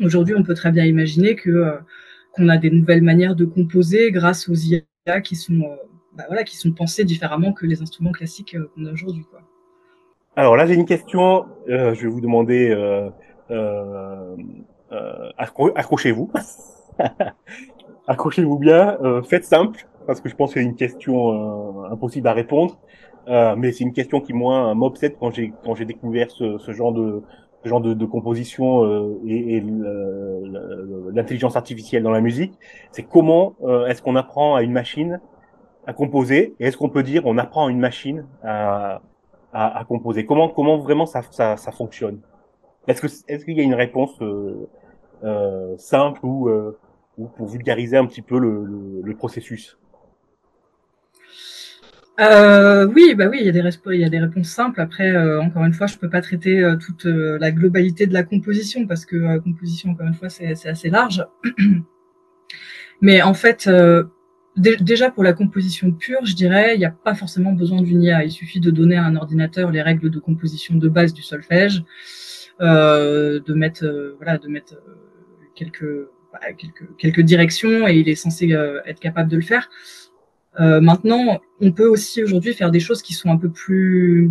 Aujourd'hui, 0.01 0.35
on 0.37 0.43
peut 0.43 0.55
très 0.55 0.73
bien 0.73 0.85
imaginer 0.85 1.37
que 1.37 1.79
qu'on 2.33 2.49
a 2.49 2.57
des 2.57 2.71
nouvelles 2.71 3.03
manières 3.03 3.37
de 3.37 3.45
composer 3.45 4.11
grâce 4.11 4.49
aux 4.49 4.55
IA 4.55 5.21
qui 5.23 5.37
sont 5.37 5.63
bah 6.17 6.25
voilà, 6.27 6.45
qui 6.45 6.57
sont 6.57 6.73
pensés 6.73 7.05
différemment 7.05 7.53
que 7.53 7.67
les 7.67 7.81
instruments 7.81 8.13
classiques 8.13 8.55
euh, 8.55 8.71
qu'on 8.75 8.85
a 8.87 8.93
aujourd'hui. 8.93 9.25
Quoi. 9.31 9.41
Alors 10.37 10.57
là, 10.57 10.67
j'ai 10.67 10.75
une 10.75 10.85
question. 10.85 11.47
Euh, 11.69 11.95
je 11.95 12.03
vais 12.03 12.09
vous 12.09 12.21
demander. 12.21 12.71
Euh, 12.71 13.11
euh, 13.51 14.37
euh 14.93 15.31
accrochez-vous. 15.39 16.31
accrochez-vous 18.07 18.59
bien. 18.59 18.99
faites 19.25 19.45
simple, 19.45 19.87
parce 20.07 20.21
que 20.21 20.29
je 20.29 20.35
pense 20.35 20.53
que 20.53 20.61
c'est 20.61 20.67
une 20.67 20.77
question 20.77 21.85
impossible 21.91 22.29
à 22.29 22.33
répondre. 22.33 22.79
mais 23.27 23.73
c'est 23.73 23.85
une 23.85 23.95
question 23.95 24.21
qui 24.21 24.35
moi 24.35 24.75
m'obsède 24.75 25.17
quand 25.19 25.31
j'ai 25.31 25.53
quand 25.65 25.75
j'ai 25.75 25.87
découvert 25.87 26.31
ce, 26.31 26.59
ce 26.59 26.73
genre 26.73 26.93
de 26.93 27.23
genre 27.65 27.81
de, 27.81 28.05
composition 28.07 29.21
et, 29.27 29.57
et 29.57 29.65
l'intelligence 31.13 31.57
artificielle 31.57 32.03
dans 32.03 32.11
la 32.11 32.21
musique. 32.21 32.59
C'est 32.91 33.03
comment 33.03 33.55
est-ce 33.87 34.03
qu'on 34.03 34.17
apprend 34.17 34.55
à 34.55 34.63
une 34.63 34.73
machine 34.73 35.21
à 35.87 35.93
composer 35.93 36.55
Et 36.61 36.67
est-ce 36.67 36.77
qu'on 36.77 36.89
peut 36.89 37.03
dire 37.03 37.23
on 37.27 37.39
apprend 37.39 37.69
une 37.69 37.79
machine 37.79 38.27
à, 38.43 39.03
à, 39.53 39.79
à 39.79 39.85
composer? 39.85 40.25
Comment 40.25 40.49
comment 40.49 40.79
vraiment 40.79 41.07
ça, 41.07 41.23
ça, 41.31 41.73
fonctionne? 41.73 42.21
Est-ce 42.87 43.01
que 43.01 43.07
est-ce 43.29 43.45
qu'il 43.45 43.57
y 43.57 43.61
a 43.61 43.65
une 43.65 43.75
réponse 43.75 44.21
euh, 44.23 44.69
euh, 45.25 45.77
simple 45.79 46.21
ou, 46.25 46.49
euh, 46.49 46.79
ou 47.19 47.27
pour 47.27 47.49
vulgariser 47.49 47.97
un 47.97 48.07
petit 48.07 48.23
peu 48.23 48.39
le 48.39 49.15
processus? 49.17 49.79
Euh, 52.21 52.87
oui, 52.87 53.15
bah 53.15 53.27
oui, 53.31 53.39
il 53.41 53.47
y 53.47 53.49
a 53.49 53.53
des 53.53 53.63
il 53.87 54.01
y 54.01 54.05
a 54.05 54.09
des 54.09 54.21
réponses 54.21 54.49
simples. 54.49 54.81
Après, 54.81 55.11
euh, 55.11 55.41
encore 55.41 55.65
une 55.65 55.73
fois, 55.73 55.87
je 55.87 55.97
peux 55.97 56.11
pas 56.11 56.21
traiter 56.21 56.63
euh, 56.63 56.77
toute 56.77 57.05
la 57.05 57.51
globalité 57.51 58.07
de 58.07 58.13
la 58.13 58.23
composition 58.23 58.87
parce 58.87 59.05
que 59.07 59.17
la 59.17 59.39
composition, 59.39 59.91
encore 59.91 60.07
une 60.07 60.15
fois, 60.15 60.29
c'est 60.29 60.69
assez 60.69 60.91
large. 60.91 61.27
Mais 63.01 63.23
en 63.23 63.35
fait, 63.35 63.69
Déjà 64.57 65.11
pour 65.11 65.25
la 65.25 65.33
composition 65.33 65.93
pure, 65.93 66.27
je 66.27 66.35
dirais, 66.35 66.75
il 66.75 66.79
n'y 66.79 66.85
a 66.85 66.91
pas 66.91 67.15
forcément 67.15 67.53
besoin 67.53 67.81
d'une 67.81 68.03
IA. 68.03 68.23
Il 68.25 68.31
suffit 68.31 68.61
de 68.61 68.71
donner 68.71 68.97
à 68.97 69.05
un 69.05 69.17
ordinateur 69.17 69.71
les 69.71 69.81
règles 69.81 70.11
de 70.11 70.19
composition 70.19 70.75
de 70.75 70.89
base 70.91 71.15
du 71.15 71.23
solfège, 71.23 71.83
euh, 72.61 73.41
de 73.41 73.55
mettre, 73.55 73.85
euh, 73.87 74.15
voilà, 74.19 74.37
de 74.37 74.49
mettre 74.49 74.75
euh, 74.75 74.95
quelques, 75.55 76.07
quelques, 76.59 76.97
quelques 76.99 77.21
directions 77.23 77.89
et 77.89 77.97
il 77.97 78.11
est 78.11 78.15
censé 78.15 78.53
euh, 78.53 78.83
être 78.85 79.01
capable 79.01 79.31
de 79.31 79.37
le 79.37 79.43
faire. 79.43 79.71
Maintenant, 80.59 81.41
on 81.61 81.73
peut 81.73 81.89
aussi 81.89 82.23
aujourd'hui 82.23 82.53
faire 82.55 82.71
des 82.71 82.81
choses 82.81 83.03
qui 83.03 83.15
sont 83.15 83.31
un 83.31 83.37
peu 83.37 83.51
plus, 83.51 84.31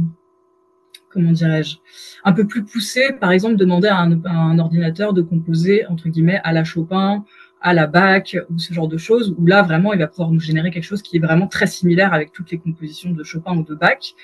comment 1.09 1.31
dirais-je, 1.31 1.77
un 2.23 2.33
peu 2.33 2.45
plus 2.45 2.63
poussées. 2.63 3.13
Par 3.19 3.31
exemple, 3.31 3.55
demander 3.55 3.87
à 3.87 3.97
un, 3.97 4.23
à 4.25 4.33
un 4.33 4.59
ordinateur 4.59 5.13
de 5.13 5.21
composer 5.21 5.85
entre 5.87 6.09
guillemets 6.09 6.39
à 6.43 6.53
la 6.53 6.63
Chopin 6.63 7.23
à 7.61 7.73
la 7.73 7.87
bac 7.87 8.35
ou 8.49 8.57
ce 8.57 8.73
genre 8.73 8.87
de 8.87 8.97
choses, 8.97 9.35
où 9.37 9.45
là 9.45 9.61
vraiment 9.61 9.93
il 9.93 9.99
va 9.99 10.07
pouvoir 10.07 10.31
nous 10.31 10.39
générer 10.39 10.71
quelque 10.71 10.83
chose 10.83 11.01
qui 11.01 11.17
est 11.17 11.19
vraiment 11.19 11.47
très 11.47 11.67
similaire 11.67 12.13
avec 12.13 12.31
toutes 12.31 12.51
les 12.51 12.57
compositions 12.57 13.11
de 13.11 13.23
Chopin 13.23 13.55
ou 13.55 13.63
de 13.63 13.75
Bach, 13.75 14.15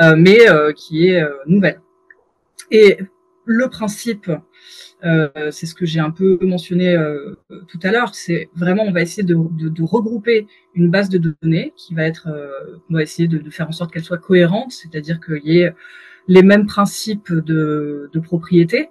euh, 0.00 0.14
mais 0.16 0.48
euh, 0.48 0.72
qui 0.72 1.08
est 1.08 1.22
euh, 1.22 1.30
nouvelle. 1.46 1.80
Et 2.70 2.98
le 3.44 3.68
principe, 3.68 4.30
euh, 5.04 5.28
c'est 5.50 5.66
ce 5.66 5.74
que 5.74 5.84
j'ai 5.84 6.00
un 6.00 6.10
peu 6.10 6.38
mentionné 6.42 6.96
tout 7.68 7.78
à 7.82 7.90
l'heure, 7.90 8.14
c'est 8.14 8.48
vraiment 8.54 8.84
on 8.84 8.92
va 8.92 9.02
essayer 9.02 9.24
de, 9.24 9.34
regrouper 9.82 10.46
une 10.74 10.90
base 10.90 11.08
de 11.08 11.34
données 11.42 11.72
qui 11.76 11.94
va 11.94 12.04
être, 12.04 12.28
on 12.88 12.94
va 12.94 13.02
essayer 13.02 13.28
de, 13.28 13.50
faire 13.50 13.68
en 13.68 13.72
sorte 13.72 13.92
qu'elle 13.92 14.04
soit 14.04 14.18
cohérente, 14.18 14.72
c'est-à-dire 14.72 15.20
qu'il 15.20 15.44
y 15.44 15.60
ait 15.60 15.74
les 16.28 16.42
mêmes 16.42 16.66
principes 16.66 17.32
de, 17.32 18.10
propriété, 18.22 18.90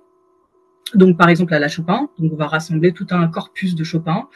donc 0.93 1.17
par 1.17 1.29
exemple 1.29 1.53
à 1.53 1.59
la 1.59 1.67
Chopin, 1.67 2.09
donc 2.19 2.33
on 2.33 2.35
va 2.35 2.47
rassembler 2.47 2.91
tout 2.91 3.07
un 3.11 3.27
corpus 3.27 3.75
de 3.75 3.83
Chopin. 3.83 4.27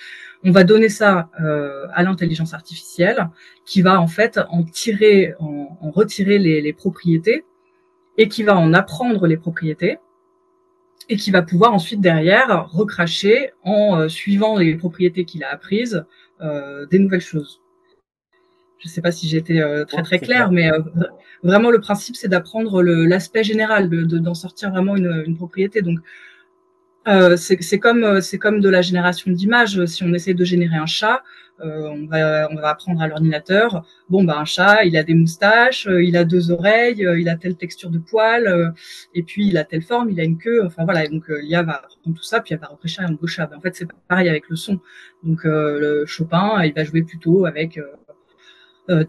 On 0.43 0.51
va 0.51 0.63
donner 0.63 0.89
ça 0.89 1.29
euh, 1.41 1.87
à 1.93 2.03
l'intelligence 2.03 2.53
artificielle 2.53 3.29
qui 3.65 3.81
va 3.81 3.99
en 3.99 4.07
fait 4.07 4.39
en 4.49 4.63
tirer, 4.63 5.33
en, 5.39 5.91
retirer 5.91 6.37
les, 6.37 6.73
propriétés 6.73 7.45
et 8.17 8.29
qui 8.29 8.43
va 8.43 8.55
en 8.55 8.73
apprendre 8.73 9.27
les 9.27 9.37
propriétés 9.37 9.97
et 11.09 11.17
qui 11.17 11.31
va 11.31 11.41
pouvoir 11.41 11.73
ensuite 11.73 12.01
derrière 12.01 12.69
recracher 12.71 13.51
en 13.63 13.99
euh, 13.99 14.07
suivant 14.07 14.57
les 14.57 14.75
propriétés 14.75 15.25
qu'il 15.25 15.43
a 15.43 15.51
apprises 15.51 16.05
euh, 16.41 16.85
des 16.87 16.99
nouvelles 16.99 17.21
choses. 17.21 17.61
Je 18.79 18.89
ne 18.89 18.91
sais 18.91 19.01
pas 19.01 19.11
si 19.11 19.27
j'étais 19.27 19.61
euh, 19.61 19.85
très 19.85 20.03
très 20.03 20.19
clair, 20.19 20.51
mais 20.51 20.69
vraiment 21.43 21.71
le 21.71 21.79
principe 21.79 22.15
c'est 22.15 22.27
d'apprendre 22.27 22.83
l'aspect 22.83 23.43
général, 23.43 23.89
d'en 23.89 24.03
de, 24.03 24.17
d'en 24.17 24.33
sortir 24.33 24.69
vraiment 24.71 24.95
une, 24.95 25.23
une 25.25 25.35
propriété. 25.35 25.81
Donc 25.81 25.99
c'est 27.37 27.79
comme 27.79 28.21
c'est 28.21 28.37
comme 28.37 28.61
de 28.61 28.69
la 28.69 28.81
génération 28.81 29.31
d'images. 29.31 29.85
Si 29.85 30.03
on 30.03 30.13
essaie 30.13 30.33
de 30.33 30.43
générer 30.43 30.75
un 30.75 30.85
chat, 30.85 31.23
euh, 31.61 31.89
on, 31.89 32.05
va, 32.07 32.49
on 32.51 32.55
va 32.55 32.69
apprendre 32.71 33.01
à 33.01 33.07
l'ordinateur, 33.07 33.85
bon, 34.09 34.25
bah, 34.25 34.37
un 34.37 34.45
chat, 34.45 34.83
il 34.83 34.97
a 34.97 35.03
des 35.03 35.13
moustaches, 35.13 35.87
euh, 35.87 36.03
il 36.03 36.17
a 36.17 36.25
deux 36.25 36.51
oreilles, 36.51 37.05
euh, 37.05 37.17
il 37.17 37.29
a 37.29 37.37
telle 37.37 37.55
texture 37.55 37.89
de 37.89 37.97
poil, 37.97 38.73
et 39.13 39.23
puis 39.23 39.47
il 39.47 39.57
a 39.57 39.63
telle 39.63 39.81
forme, 39.81 40.09
il 40.09 40.19
a 40.19 40.23
une 40.25 40.37
queue, 40.37 40.65
enfin 40.65 40.83
voilà, 40.83 41.05
et 41.05 41.07
donc 41.07 41.29
l'IA 41.29 41.63
va 41.63 41.75
apprendre 41.75 42.17
tout 42.17 42.23
ça, 42.23 42.41
puis 42.41 42.53
elle 42.53 42.59
va 42.59 42.67
repêcher 42.67 43.01
un 43.03 43.11
beau 43.11 43.27
chat. 43.27 43.49
En 43.55 43.61
fait, 43.61 43.73
c'est 43.75 43.87
pareil 44.09 44.27
avec 44.27 44.49
le 44.49 44.55
son. 44.57 44.79
Donc 45.23 45.43
le 45.45 46.05
Chopin, 46.05 46.63
il 46.63 46.73
va 46.73 46.83
jouer 46.83 47.03
plutôt 47.03 47.45
avec 47.45 47.79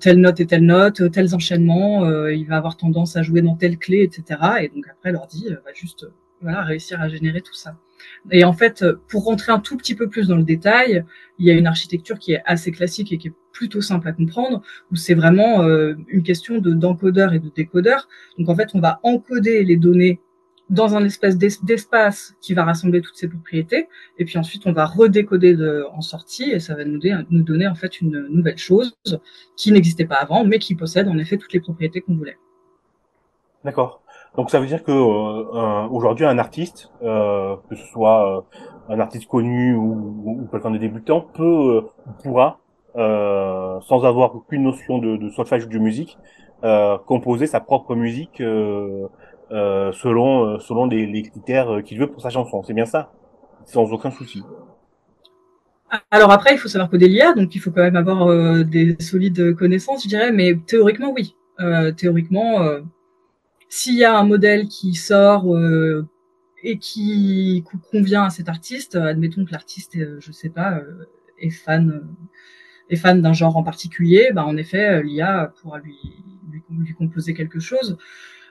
telle 0.00 0.20
note 0.20 0.40
et 0.40 0.46
telle 0.46 0.64
note, 0.64 1.10
tels 1.10 1.34
enchaînements, 1.34 2.08
il 2.28 2.46
va 2.46 2.56
avoir 2.56 2.76
tendance 2.76 3.16
à 3.16 3.22
jouer 3.22 3.42
dans 3.42 3.56
telle 3.56 3.78
clé, 3.78 4.02
etc. 4.02 4.40
Et 4.62 4.68
donc 4.68 4.86
après, 4.88 5.12
l'ordi 5.12 5.48
va 5.48 5.72
juste 5.74 6.06
voilà, 6.40 6.62
réussir 6.62 7.00
à 7.00 7.08
générer 7.08 7.40
tout 7.40 7.54
ça. 7.54 7.76
Et 8.30 8.44
en 8.44 8.52
fait, 8.52 8.84
pour 9.08 9.24
rentrer 9.24 9.52
un 9.52 9.60
tout 9.60 9.76
petit 9.76 9.94
peu 9.94 10.08
plus 10.08 10.28
dans 10.28 10.36
le 10.36 10.42
détail, 10.44 11.04
il 11.38 11.46
y 11.46 11.50
a 11.50 11.54
une 11.54 11.66
architecture 11.66 12.18
qui 12.18 12.32
est 12.32 12.42
assez 12.44 12.72
classique 12.72 13.12
et 13.12 13.18
qui 13.18 13.28
est 13.28 13.34
plutôt 13.52 13.80
simple 13.80 14.08
à 14.08 14.12
comprendre, 14.12 14.62
où 14.92 14.96
c'est 14.96 15.14
vraiment 15.14 15.62
euh, 15.62 15.94
une 16.08 16.22
question 16.22 16.58
de 16.58 16.72
d'encodeur 16.72 17.32
et 17.32 17.38
de 17.38 17.50
décodeur. 17.54 18.08
Donc 18.38 18.48
en 18.48 18.54
fait, 18.54 18.68
on 18.74 18.80
va 18.80 19.00
encoder 19.02 19.64
les 19.64 19.76
données 19.76 20.20
dans 20.68 20.96
un 20.96 21.04
espèce 21.04 21.38
d'espace 21.38 22.34
qui 22.40 22.52
va 22.52 22.64
rassembler 22.64 23.00
toutes 23.00 23.16
ces 23.16 23.28
propriétés, 23.28 23.88
et 24.18 24.24
puis 24.24 24.36
ensuite 24.36 24.66
on 24.66 24.72
va 24.72 24.84
redécoder 24.84 25.54
de, 25.54 25.84
en 25.92 26.00
sortie, 26.00 26.50
et 26.50 26.58
ça 26.58 26.74
va 26.74 26.84
nous, 26.84 26.98
nous 27.30 27.42
donner 27.42 27.68
en 27.68 27.76
fait 27.76 28.00
une 28.00 28.26
nouvelle 28.28 28.58
chose 28.58 28.96
qui 29.56 29.70
n'existait 29.70 30.06
pas 30.06 30.16
avant, 30.16 30.44
mais 30.44 30.58
qui 30.58 30.74
possède 30.74 31.06
en 31.06 31.18
effet 31.18 31.36
toutes 31.36 31.52
les 31.52 31.60
propriétés 31.60 32.00
qu'on 32.00 32.16
voulait. 32.16 32.38
D'accord. 33.64 34.02
Donc 34.36 34.50
ça 34.50 34.60
veut 34.60 34.66
dire 34.66 34.84
que 34.84 34.92
euh, 34.92 35.88
aujourd'hui 35.88 36.26
un 36.26 36.38
artiste, 36.38 36.90
euh, 37.02 37.56
que 37.70 37.74
ce 37.74 37.86
soit 37.86 38.38
euh, 38.38 38.40
un 38.94 39.00
artiste 39.00 39.26
connu 39.28 39.74
ou, 39.74 40.42
ou 40.42 40.48
quelqu'un 40.50 40.70
de 40.70 40.78
débutant, 40.78 41.22
peut 41.22 41.86
pourra 42.22 42.58
sans 42.94 44.04
avoir 44.06 44.34
aucune 44.34 44.62
notion 44.62 44.98
de, 44.98 45.18
de 45.18 45.28
solfège 45.30 45.66
ou 45.66 45.68
de 45.68 45.78
musique, 45.78 46.16
composer 47.04 47.46
sa 47.46 47.60
propre 47.60 47.94
musique 47.94 48.42
selon 49.50 50.58
selon 50.60 50.86
les, 50.86 51.06
les 51.06 51.22
critères 51.22 51.82
qu'il 51.84 51.98
veut 51.98 52.06
pour 52.06 52.22
sa 52.22 52.30
chanson. 52.30 52.62
C'est 52.62 52.72
bien 52.72 52.86
ça, 52.86 53.10
sans 53.66 53.92
aucun 53.92 54.10
souci. 54.10 54.42
Alors 56.10 56.32
après, 56.32 56.54
il 56.54 56.58
faut 56.58 56.68
savoir 56.68 56.88
coder 56.88 57.08
l'IA, 57.08 57.34
donc 57.34 57.54
il 57.54 57.58
faut 57.58 57.70
quand 57.70 57.82
même 57.82 57.96
avoir 57.96 58.64
des 58.64 58.96
solides 58.98 59.54
connaissances, 59.56 60.04
je 60.04 60.08
dirais, 60.08 60.32
mais 60.32 60.54
théoriquement 60.66 61.12
oui. 61.12 61.36
théoriquement 61.98 62.60
s'il 63.76 63.96
y 63.96 64.04
a 64.04 64.18
un 64.18 64.24
modèle 64.24 64.68
qui 64.68 64.94
sort 64.94 65.54
euh, 65.54 66.08
et 66.62 66.78
qui 66.78 67.62
convient 67.90 68.24
à 68.24 68.30
cet 68.30 68.48
artiste, 68.48 68.96
admettons 68.96 69.44
que 69.44 69.52
l'artiste, 69.52 69.96
euh, 69.96 70.16
je 70.18 70.32
sais 70.32 70.48
pas, 70.48 70.78
euh, 70.78 71.04
est 71.38 71.50
fan 71.50 72.02
est 72.88 72.96
fan 72.96 73.20
d'un 73.20 73.34
genre 73.34 73.56
en 73.58 73.62
particulier, 73.62 74.30
bah 74.32 74.46
en 74.46 74.56
effet, 74.56 75.02
l'IA 75.02 75.52
pourra 75.60 75.80
lui, 75.80 75.98
lui, 76.70 76.94
composer 76.94 77.34
quelque 77.34 77.60
chose. 77.60 77.98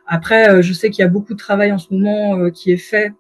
Après, 0.06 0.62
je 0.62 0.74
sais 0.74 0.90
qu'il 0.92 1.02
y 1.02 1.06
a 1.06 1.10
beaucoup 1.10 1.34
de 1.34 1.40
travail 1.40 1.72
en 1.72 1.78
ce 1.78 1.92
moment 1.94 2.52
qui 2.52 2.72
est 2.72 2.78
fait 2.78 3.14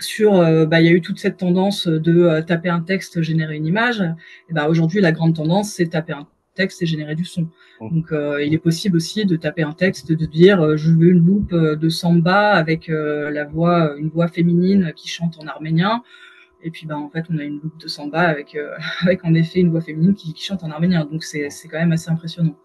sur, 0.00 0.32
bah, 0.66 0.80
il 0.80 0.86
y 0.86 0.88
a 0.88 0.92
eu 0.92 1.02
toute 1.02 1.18
cette 1.18 1.36
tendance 1.36 1.86
de 1.86 2.40
taper 2.40 2.70
un 2.70 2.80
texte, 2.80 3.20
générer 3.20 3.56
une 3.56 3.66
image. 3.66 4.02
Et 4.48 4.54
bah, 4.54 4.68
aujourd'hui, 4.68 5.02
la 5.02 5.12
grande 5.12 5.36
tendance, 5.36 5.74
c'est 5.74 5.88
taper 5.88 6.14
un 6.14 6.26
texte 6.54 6.82
et 6.82 6.86
générer 6.86 7.14
du 7.14 7.24
son. 7.24 7.48
Mmh. 7.80 7.94
Donc, 7.94 8.12
euh, 8.12 8.42
il 8.44 8.54
est 8.54 8.58
possible 8.58 8.96
aussi 8.96 9.24
de 9.24 9.36
taper 9.36 9.62
un 9.62 9.72
texte, 9.72 10.12
de 10.12 10.26
dire 10.26 10.60
euh, 10.60 10.76
je 10.76 10.90
veux 10.90 11.10
une 11.10 11.24
loupe 11.24 11.52
euh, 11.52 11.76
de 11.76 11.88
samba 11.88 12.50
avec 12.50 12.88
la 12.88 13.44
voix, 13.44 13.94
une 13.96 14.08
voix 14.08 14.28
féminine 14.28 14.92
qui 14.94 15.08
chante 15.08 15.38
en 15.40 15.46
arménien. 15.46 16.02
Et 16.64 16.70
puis, 16.70 16.86
bah, 16.86 16.96
en 16.96 17.08
fait, 17.08 17.24
on 17.28 17.38
a 17.38 17.42
une 17.42 17.60
loupe 17.60 17.78
de 17.78 17.88
samba 17.88 18.20
avec, 18.20 18.56
avec 19.02 19.24
en 19.24 19.34
effet 19.34 19.60
une 19.60 19.70
voix 19.70 19.80
féminine 19.80 20.14
qui, 20.14 20.32
qui 20.32 20.44
chante 20.44 20.62
en 20.62 20.70
arménien. 20.70 21.04
Donc, 21.04 21.24
c'est 21.24 21.48
quand 21.70 21.78
même 21.78 21.92
assez 21.92 22.10
impressionnant. 22.10 22.56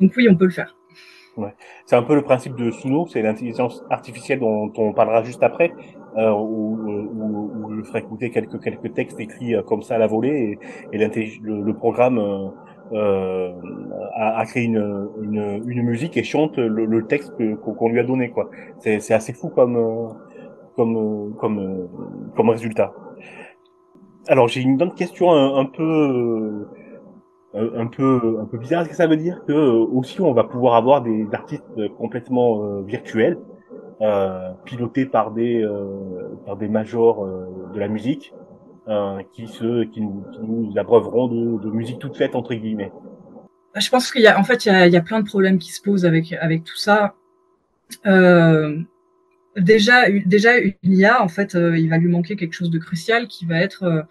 Donc, 0.00 0.12
oui, 0.16 0.28
on 0.28 0.34
peut 0.34 0.46
le 0.46 0.50
faire. 0.50 0.74
Ouais. 1.36 1.54
C'est 1.86 1.96
un 1.96 2.02
peu 2.02 2.16
le 2.16 2.22
principe 2.22 2.56
de 2.56 2.70
Suno, 2.70 3.06
c'est 3.06 3.22
l'intelligence 3.22 3.84
artificielle 3.88 4.40
dont, 4.40 4.72
on 4.76 4.92
parlera 4.92 5.22
juste 5.22 5.42
après, 5.42 5.72
euh, 6.16 6.32
où, 6.32 6.76
où, 6.76 7.66
où, 7.66 7.74
je 7.76 7.82
ferai 7.82 8.00
écouter 8.00 8.30
quelques 8.30 8.60
quelques 8.60 8.92
textes 8.94 9.20
écrits 9.20 9.54
comme 9.66 9.82
ça 9.82 9.94
à 9.94 9.98
la 9.98 10.08
volée 10.08 10.58
et, 10.92 10.96
et 10.96 10.98
le, 10.98 11.62
le, 11.62 11.74
programme 11.74 12.18
euh, 12.18 12.48
a, 12.92 14.38
a, 14.38 14.44
créé 14.46 14.64
une, 14.64 15.08
une, 15.22 15.62
une, 15.66 15.82
musique 15.82 16.16
et 16.16 16.24
chante 16.24 16.56
le, 16.56 16.84
le 16.84 17.06
texte 17.06 17.32
qu'on 17.62 17.88
lui 17.88 18.00
a 18.00 18.04
donné 18.04 18.30
quoi. 18.30 18.50
C'est 18.78 19.12
assez 19.12 19.32
fou 19.32 19.48
comme 19.48 19.76
euh, 19.76 20.08
comme 20.76 20.96
euh, 20.96 21.30
comme 21.38 21.58
euh, 21.58 21.86
comme 22.36 22.48
résultat. 22.50 22.92
Alors 24.28 24.48
j'ai 24.48 24.60
une 24.60 24.80
autre 24.82 24.94
question 24.94 25.32
un, 25.32 25.64
peu 25.64 26.66
un 27.54 27.86
peu 27.86 28.38
un 28.40 28.44
peu 28.44 28.58
bizarre. 28.58 28.82
Est-ce 28.82 28.90
que 28.90 28.96
ça 28.96 29.06
veut 29.06 29.16
dire 29.16 29.42
que 29.46 29.52
aussi 29.52 30.20
on 30.20 30.32
va 30.32 30.44
pouvoir 30.44 30.74
avoir 30.74 31.02
des 31.02 31.26
artistes 31.32 31.88
complètement 31.96 32.80
virtuels, 32.82 33.38
euh, 34.02 34.52
pilotés 34.64 35.06
par 35.06 35.32
des 35.32 35.66
par 36.46 36.56
des 36.56 36.68
majors 36.68 37.26
de 37.74 37.80
la 37.80 37.88
musique, 37.88 38.32
euh, 38.88 39.22
qui 39.32 39.46
se 39.46 39.84
qui 39.84 40.00
nous, 40.00 40.24
qui 40.32 40.40
nous 40.40 40.72
abreuveront 40.76 41.28
de, 41.28 41.62
de, 41.62 41.70
musique 41.70 41.98
toute 41.98 42.16
faite 42.16 42.34
entre 42.34 42.54
guillemets. 42.54 42.92
Bah, 43.74 43.80
je 43.80 43.90
pense 43.90 44.10
qu'il 44.10 44.22
y 44.22 44.26
a 44.26 44.38
en 44.38 44.44
fait 44.44 44.64
il 44.64 44.68
y 44.68 44.72
a, 44.72 44.86
il 44.86 44.92
y 44.92 44.96
a, 44.96 45.02
plein 45.02 45.20
de 45.20 45.26
problèmes 45.26 45.58
qui 45.58 45.72
se 45.72 45.82
posent 45.82 46.06
avec 46.06 46.32
avec 46.32 46.64
tout 46.64 46.76
ça. 46.76 47.14
Euh, 48.06 48.78
déjà 49.56 50.08
déjà 50.24 50.56
une 50.58 50.92
IA 50.92 51.22
en 51.22 51.28
fait 51.28 51.54
euh, 51.54 51.76
il 51.76 51.90
va 51.90 51.98
lui 51.98 52.08
manquer 52.08 52.36
quelque 52.36 52.52
chose 52.52 52.70
de 52.70 52.78
crucial 52.78 53.26
qui 53.26 53.46
va 53.46 53.58
être 53.58 54.06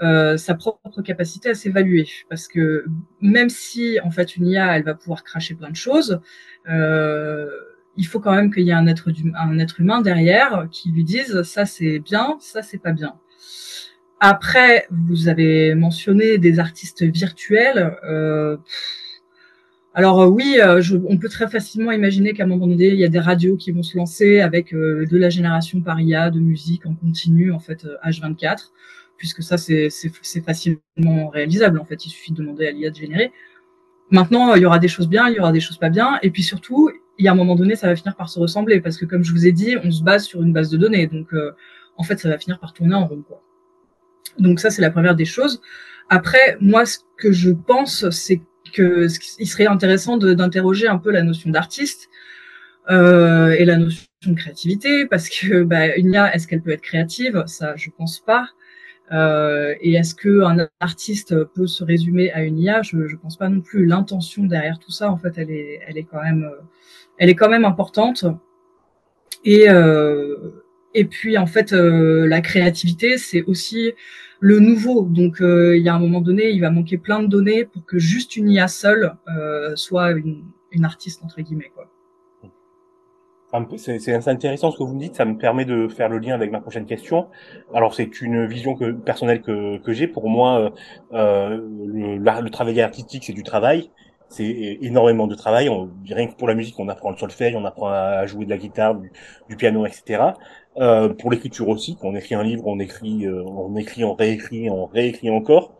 euh, 0.00 0.36
sa 0.36 0.54
propre 0.54 1.02
capacité 1.02 1.50
à 1.50 1.54
s'évaluer 1.54 2.08
parce 2.30 2.46
que 2.46 2.84
même 3.20 3.50
si 3.50 3.98
en 4.04 4.10
fait 4.10 4.36
une 4.36 4.46
IA 4.46 4.76
elle 4.76 4.84
va 4.84 4.94
pouvoir 4.94 5.24
cracher 5.24 5.54
plein 5.54 5.70
de 5.70 5.76
choses 5.76 6.20
il 7.96 8.06
faut 8.06 8.20
quand 8.20 8.34
même 8.34 8.52
qu'il 8.52 8.64
y 8.64 8.70
ait 8.70 8.74
un 8.74 8.86
être, 8.86 9.10
un 9.34 9.58
être 9.58 9.80
humain 9.80 10.00
derrière 10.00 10.68
qui 10.70 10.90
lui 10.92 11.04
dise 11.04 11.42
ça 11.42 11.66
c'est 11.66 11.98
bien, 11.98 12.36
ça 12.40 12.62
c'est 12.62 12.78
pas 12.78 12.92
bien. 12.92 13.18
Après, 14.24 14.86
vous 14.88 15.28
avez 15.28 15.74
mentionné 15.74 16.38
des 16.38 16.60
artistes 16.60 17.02
virtuels. 17.02 17.98
Euh, 18.04 18.56
alors 19.94 20.20
euh, 20.20 20.28
oui, 20.28 20.58
euh, 20.60 20.80
on 21.08 21.18
peut 21.18 21.28
très 21.28 21.48
facilement 21.48 21.90
imaginer 21.90 22.32
qu'à 22.32 22.44
un 22.44 22.46
moment 22.46 22.68
donné, 22.68 22.86
il 22.86 23.00
y 23.00 23.04
a 23.04 23.08
des 23.08 23.18
radios 23.18 23.56
qui 23.56 23.72
vont 23.72 23.82
se 23.82 23.96
lancer 23.96 24.38
avec 24.38 24.72
de 24.72 25.18
la 25.18 25.28
génération 25.28 25.80
par 25.80 26.00
IA 26.00 26.30
de 26.30 26.38
musique 26.38 26.86
en 26.86 26.94
continu, 26.94 27.50
en 27.50 27.58
fait 27.58 27.84
H24, 28.04 28.70
puisque 29.16 29.42
ça 29.42 29.58
c'est 29.58 29.90
facilement 30.46 31.28
réalisable. 31.30 31.80
En 31.80 31.84
fait, 31.84 32.06
il 32.06 32.10
suffit 32.10 32.30
de 32.30 32.36
demander 32.36 32.68
à 32.68 32.70
l'IA 32.70 32.90
de 32.90 32.96
générer. 32.96 33.32
Maintenant, 34.10 34.54
il 34.54 34.62
y 34.62 34.66
aura 34.66 34.78
des 34.78 34.86
choses 34.86 35.08
bien, 35.08 35.28
il 35.30 35.34
y 35.34 35.40
aura 35.40 35.50
des 35.50 35.58
choses 35.58 35.78
pas 35.78 35.90
bien, 35.90 36.20
et 36.22 36.30
puis 36.30 36.44
surtout, 36.44 36.92
il 37.18 37.24
y 37.24 37.28
a 37.28 37.32
un 37.32 37.34
moment 37.34 37.56
donné, 37.56 37.74
ça 37.74 37.88
va 37.88 37.96
finir 37.96 38.14
par 38.14 38.28
se 38.28 38.38
ressembler, 38.38 38.80
parce 38.80 38.98
que 38.98 39.04
comme 39.04 39.24
je 39.24 39.32
vous 39.32 39.48
ai 39.48 39.52
dit, 39.52 39.76
on 39.82 39.90
se 39.90 40.04
base 40.04 40.26
sur 40.26 40.44
une 40.44 40.52
base 40.52 40.70
de 40.70 40.76
données, 40.76 41.08
donc 41.08 41.34
en 41.96 42.02
fait, 42.02 42.18
ça 42.18 42.28
va 42.28 42.38
finir 42.38 42.58
par 42.58 42.72
tourner 42.72 42.94
en 42.94 43.06
rond. 43.06 43.22
Quoi. 43.22 43.42
Donc 44.38 44.60
ça, 44.60 44.70
c'est 44.70 44.82
la 44.82 44.90
première 44.90 45.14
des 45.14 45.24
choses. 45.24 45.60
Après, 46.08 46.56
moi, 46.60 46.84
ce 46.86 46.98
que 47.16 47.32
je 47.32 47.50
pense, 47.50 48.08
c'est 48.10 48.40
que 48.72 49.06
il 49.38 49.46
serait 49.46 49.66
intéressant 49.66 50.16
d'interroger 50.16 50.88
un 50.88 50.98
peu 50.98 51.10
la 51.10 51.22
notion 51.22 51.50
d'artiste 51.50 52.08
euh, 52.90 53.50
et 53.50 53.64
la 53.64 53.76
notion 53.76 54.04
de 54.26 54.34
créativité, 54.34 55.06
parce 55.06 55.28
que 55.28 55.62
bah, 55.62 55.96
une 55.96 56.12
IA, 56.12 56.34
est-ce 56.34 56.46
qu'elle 56.46 56.62
peut 56.62 56.70
être 56.70 56.82
créative? 56.82 57.44
Ça, 57.46 57.74
je 57.76 57.90
pense 57.90 58.20
pas. 58.20 58.48
Euh, 59.12 59.74
et 59.80 59.94
est-ce 59.94 60.14
que 60.14 60.42
un 60.42 60.68
artiste 60.80 61.44
peut 61.44 61.66
se 61.66 61.84
résumer 61.84 62.32
à 62.32 62.42
une 62.44 62.58
IA? 62.58 62.82
Je 62.82 62.96
ne 62.96 63.16
pense 63.16 63.36
pas 63.36 63.48
non 63.48 63.60
plus. 63.60 63.84
L'intention 63.84 64.44
derrière 64.44 64.78
tout 64.78 64.90
ça, 64.90 65.10
en 65.10 65.18
fait, 65.18 65.36
elle 65.36 65.50
est, 65.50 65.80
elle 65.86 65.98
est 65.98 66.04
quand 66.04 66.22
même, 66.22 66.50
elle 67.18 67.28
est 67.28 67.34
quand 67.34 67.50
même 67.50 67.64
importante. 67.64 68.24
Et 69.44 69.68
euh, 69.68 70.61
et 70.94 71.04
puis 71.04 71.38
en 71.38 71.46
fait, 71.46 71.72
euh, 71.72 72.26
la 72.26 72.40
créativité, 72.40 73.18
c'est 73.18 73.42
aussi 73.42 73.92
le 74.42 74.58
nouveau. 74.58 75.02
Donc 75.02 75.40
euh, 75.40 75.76
il 75.76 75.82
y 75.82 75.88
a 75.88 75.94
un 75.94 76.00
moment 76.00 76.20
donné, 76.20 76.50
il 76.50 76.60
va 76.60 76.70
manquer 76.70 76.98
plein 76.98 77.22
de 77.22 77.28
données 77.28 77.64
pour 77.64 77.86
que 77.86 77.98
juste 77.98 78.36
une 78.36 78.50
IA 78.50 78.68
seule 78.68 79.14
euh, 79.28 79.76
soit 79.76 80.10
une, 80.10 80.44
une, 80.72 80.84
artiste 80.84 81.22
entre 81.24 81.40
guillemets. 81.40 81.70
Quoi. 81.74 81.88
C'est 83.76 84.28
intéressant 84.28 84.70
ce 84.70 84.78
que 84.78 84.82
vous 84.82 84.94
me 84.94 84.98
dites, 84.98 85.14
ça 85.14 85.26
me 85.26 85.38
permet 85.38 85.64
de 85.64 85.86
faire 85.86 86.08
le 86.08 86.18
lien 86.18 86.34
avec 86.34 86.50
ma 86.50 86.60
prochaine 86.60 86.86
question. 86.86 87.28
Alors 87.72 87.94
c'est 87.94 88.20
une 88.20 88.46
vision 88.46 88.74
que, 88.74 88.90
personnelle 88.90 89.42
que, 89.42 89.78
que 89.78 89.92
j'ai. 89.92 90.08
Pour 90.08 90.28
moi, 90.28 90.72
euh, 91.12 91.60
le, 91.86 92.16
le, 92.16 92.50
travail 92.50 92.80
artistique, 92.80 93.24
c'est 93.24 93.32
du 93.32 93.44
travail. 93.44 93.90
C'est 94.28 94.78
énormément 94.80 95.26
de 95.26 95.34
travail. 95.34 95.68
On, 95.68 95.90
rien 96.08 96.26
que 96.26 96.34
pour 96.34 96.48
la 96.48 96.54
musique, 96.54 96.80
on 96.80 96.88
apprend 96.88 97.10
le 97.10 97.18
solfège, 97.18 97.54
on 97.54 97.66
apprend 97.66 97.88
à 97.88 98.24
jouer 98.26 98.46
de 98.46 98.50
la 98.50 98.56
guitare, 98.56 98.98
du 99.48 99.56
piano, 99.56 99.84
etc. 99.84 100.32
Euh, 100.78 101.10
pour 101.12 101.30
l'écriture 101.30 101.68
aussi, 101.68 101.96
quand 101.96 102.08
on 102.08 102.14
écrit 102.14 102.34
un 102.34 102.42
livre, 102.42 102.62
on 102.66 102.78
écrit, 102.78 103.26
euh, 103.26 103.44
on 103.44 103.76
écrit, 103.76 104.04
on 104.04 104.14
réécrit, 104.14 104.70
on 104.70 104.86
réécrit 104.86 105.30
encore. 105.30 105.74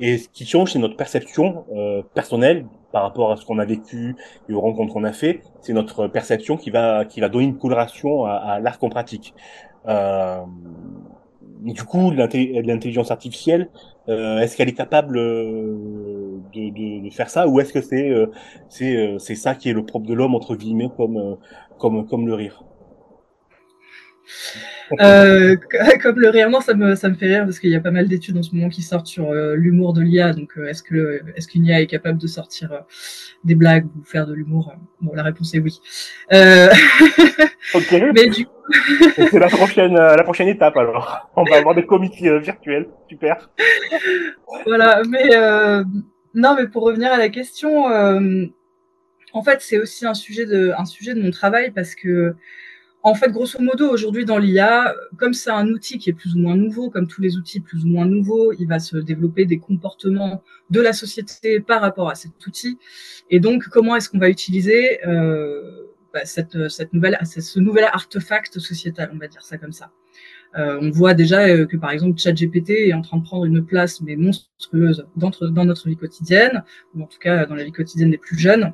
Et 0.00 0.16
ce 0.18 0.28
qui 0.30 0.46
change, 0.46 0.72
c'est 0.72 0.78
notre 0.78 0.96
perception 0.96 1.66
euh, 1.74 2.02
personnelle 2.14 2.66
par 2.90 3.02
rapport 3.02 3.30
à 3.30 3.36
ce 3.36 3.44
qu'on 3.44 3.58
a 3.58 3.66
vécu 3.66 4.16
et 4.48 4.54
aux 4.54 4.60
rencontres 4.60 4.94
qu'on 4.94 5.04
a 5.04 5.12
fait. 5.12 5.42
C'est 5.60 5.74
notre 5.74 6.06
perception 6.08 6.56
qui 6.56 6.70
va, 6.70 7.04
qui 7.04 7.20
va 7.20 7.28
donner 7.28 7.44
une 7.44 7.58
coloration 7.58 8.24
à, 8.24 8.32
à 8.32 8.60
l'art 8.60 8.78
qu'on 8.78 8.88
pratique. 8.88 9.34
Euh, 9.86 10.40
du 11.60 11.84
coup, 11.84 12.10
l'intelligence 12.10 13.10
artificielle, 13.10 13.68
euh, 14.08 14.38
est-ce 14.38 14.56
qu'elle 14.56 14.68
est 14.68 14.74
capable 14.74 15.16
de, 15.16 16.40
de, 16.54 17.04
de, 17.04 17.10
faire 17.10 17.28
ça, 17.28 17.48
ou 17.48 17.60
est-ce 17.60 17.72
que 17.72 17.80
c'est 17.80 18.12
c'est 18.68 19.16
c'est 19.18 19.34
ça 19.34 19.54
qui 19.56 19.68
est 19.68 19.72
le 19.72 19.84
propre 19.84 20.06
de 20.06 20.14
l'homme 20.14 20.34
entre 20.34 20.54
guillemets, 20.56 20.88
comme 20.96 21.36
comme 21.78 22.06
comme 22.06 22.26
le 22.26 22.34
rire? 22.34 22.62
euh, 25.00 25.56
comme 26.02 26.18
le 26.18 26.28
rire, 26.30 26.50
non, 26.50 26.60
ça 26.60 26.74
me, 26.74 26.94
ça 26.94 27.08
me 27.08 27.14
fait 27.14 27.26
rire 27.26 27.44
parce 27.44 27.58
qu'il 27.58 27.70
y 27.70 27.76
a 27.76 27.80
pas 27.80 27.90
mal 27.90 28.08
d'études 28.08 28.36
en 28.36 28.42
ce 28.42 28.54
moment 28.54 28.68
qui 28.68 28.82
sortent 28.82 29.06
sur 29.06 29.30
euh, 29.30 29.54
l'humour 29.54 29.92
de 29.92 30.02
l'IA. 30.02 30.32
Donc, 30.32 30.56
euh, 30.56 30.66
est-ce 30.68 30.82
que 30.82 31.22
est-ce 31.36 31.48
qu'une 31.48 31.66
IA 31.66 31.80
est 31.80 31.86
capable 31.86 32.18
de 32.18 32.26
sortir 32.26 32.72
euh, 32.72 32.80
des 33.44 33.54
blagues 33.54 33.86
ou 33.86 34.04
faire 34.04 34.26
de 34.26 34.34
l'humour 34.34 34.72
Bon, 35.00 35.12
la 35.14 35.22
réponse 35.22 35.54
est 35.54 35.60
oui. 35.60 35.80
ok. 37.74 37.92
Mais 38.14 38.28
du 38.28 38.46
c'est 39.16 39.38
la 39.38 39.48
prochaine, 39.48 39.94
la 39.94 40.22
prochaine 40.24 40.48
étape 40.48 40.76
alors. 40.76 41.30
On 41.36 41.44
va 41.44 41.56
avoir 41.56 41.74
des 41.74 41.86
comiques 41.86 42.22
virtuels, 42.22 42.86
super. 43.08 43.48
Voilà, 44.66 45.02
mais 45.08 45.30
non, 46.34 46.54
mais 46.54 46.68
pour 46.68 46.82
revenir 46.82 47.10
à 47.10 47.16
la 47.16 47.30
question, 47.30 47.86
en 49.32 49.42
fait, 49.42 49.62
c'est 49.62 49.78
aussi 49.78 50.04
un 50.04 50.12
sujet 50.12 50.44
de 50.44 50.72
un 50.76 50.84
sujet 50.84 51.14
de 51.14 51.22
mon 51.22 51.30
travail 51.30 51.70
parce 51.70 51.94
que 51.94 52.34
en 53.02 53.14
fait, 53.14 53.30
grosso 53.30 53.60
modo, 53.60 53.88
aujourd'hui 53.88 54.24
dans 54.24 54.38
l'IA, 54.38 54.94
comme 55.16 55.32
c'est 55.32 55.50
un 55.50 55.68
outil 55.68 55.98
qui 55.98 56.10
est 56.10 56.12
plus 56.12 56.34
ou 56.34 56.38
moins 56.38 56.56
nouveau, 56.56 56.90
comme 56.90 57.06
tous 57.06 57.22
les 57.22 57.36
outils 57.36 57.60
plus 57.60 57.84
ou 57.84 57.88
moins 57.88 58.06
nouveaux, 58.06 58.52
il 58.52 58.66
va 58.66 58.80
se 58.80 58.96
développer 58.96 59.44
des 59.44 59.58
comportements 59.58 60.42
de 60.70 60.80
la 60.80 60.92
société 60.92 61.60
par 61.60 61.80
rapport 61.80 62.10
à 62.10 62.16
cet 62.16 62.44
outil. 62.46 62.78
Et 63.30 63.38
donc, 63.40 63.68
comment 63.68 63.94
est-ce 63.94 64.10
qu'on 64.10 64.18
va 64.18 64.28
utiliser 64.28 65.06
euh, 65.06 65.86
bah, 66.12 66.24
cette, 66.24 66.54
nouvelle, 66.92 67.18
ce 67.24 67.60
nouvel 67.60 67.84
artefact 67.84 68.58
sociétal, 68.58 69.10
on 69.14 69.18
va 69.18 69.28
dire 69.28 69.42
ça 69.42 69.58
comme 69.58 69.72
ça. 69.72 69.92
Euh, 70.56 70.78
on 70.80 70.90
voit 70.90 71.14
déjà 71.14 71.46
euh, 71.46 71.66
que 71.66 71.76
par 71.76 71.90
exemple 71.90 72.18
ChatGPT 72.18 72.70
est 72.70 72.94
en 72.94 73.02
train 73.02 73.18
de 73.18 73.22
prendre 73.22 73.44
une 73.44 73.64
place 73.64 74.00
mais 74.00 74.16
monstrueuse 74.16 75.06
dans 75.14 75.64
notre 75.66 75.88
vie 75.88 75.96
quotidienne, 75.96 76.64
ou 76.94 77.02
en 77.02 77.06
tout 77.06 77.18
cas 77.18 77.44
dans 77.44 77.54
la 77.54 77.64
vie 77.64 77.72
quotidienne 77.72 78.10
des 78.10 78.18
plus 78.18 78.38
jeunes 78.38 78.72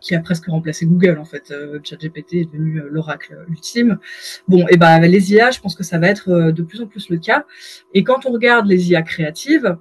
qui 0.00 0.14
a 0.14 0.20
presque 0.20 0.46
remplacé 0.46 0.86
Google 0.86 1.18
en 1.18 1.24
fait. 1.24 1.50
Euh, 1.50 1.78
ChatGPT 1.82 2.34
est 2.34 2.44
devenu 2.44 2.80
euh, 2.80 2.88
l'oracle 2.90 3.44
ultime. 3.48 3.98
Bon, 4.46 4.66
et 4.68 4.76
ben 4.76 5.00
les 5.00 5.32
IA, 5.32 5.50
je 5.50 5.60
pense 5.60 5.74
que 5.74 5.82
ça 5.82 5.98
va 5.98 6.08
être 6.08 6.28
euh, 6.28 6.52
de 6.52 6.62
plus 6.62 6.80
en 6.80 6.86
plus 6.86 7.08
le 7.08 7.18
cas. 7.18 7.44
Et 7.94 8.04
quand 8.04 8.26
on 8.26 8.32
regarde 8.32 8.66
les 8.66 8.90
IA 8.90 9.02
créatives, 9.02 9.76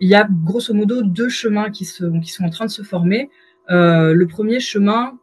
il 0.00 0.08
y 0.08 0.14
a 0.14 0.28
grosso 0.44 0.74
modo 0.74 1.02
deux 1.02 1.28
chemins 1.28 1.70
qui, 1.70 1.84
se, 1.84 2.04
qui 2.20 2.30
sont 2.30 2.44
en 2.44 2.50
train 2.50 2.66
de 2.66 2.70
se 2.70 2.82
former. 2.82 3.30
Euh, 3.70 4.12
le 4.12 4.26
premier 4.26 4.60
chemin, 4.60 5.18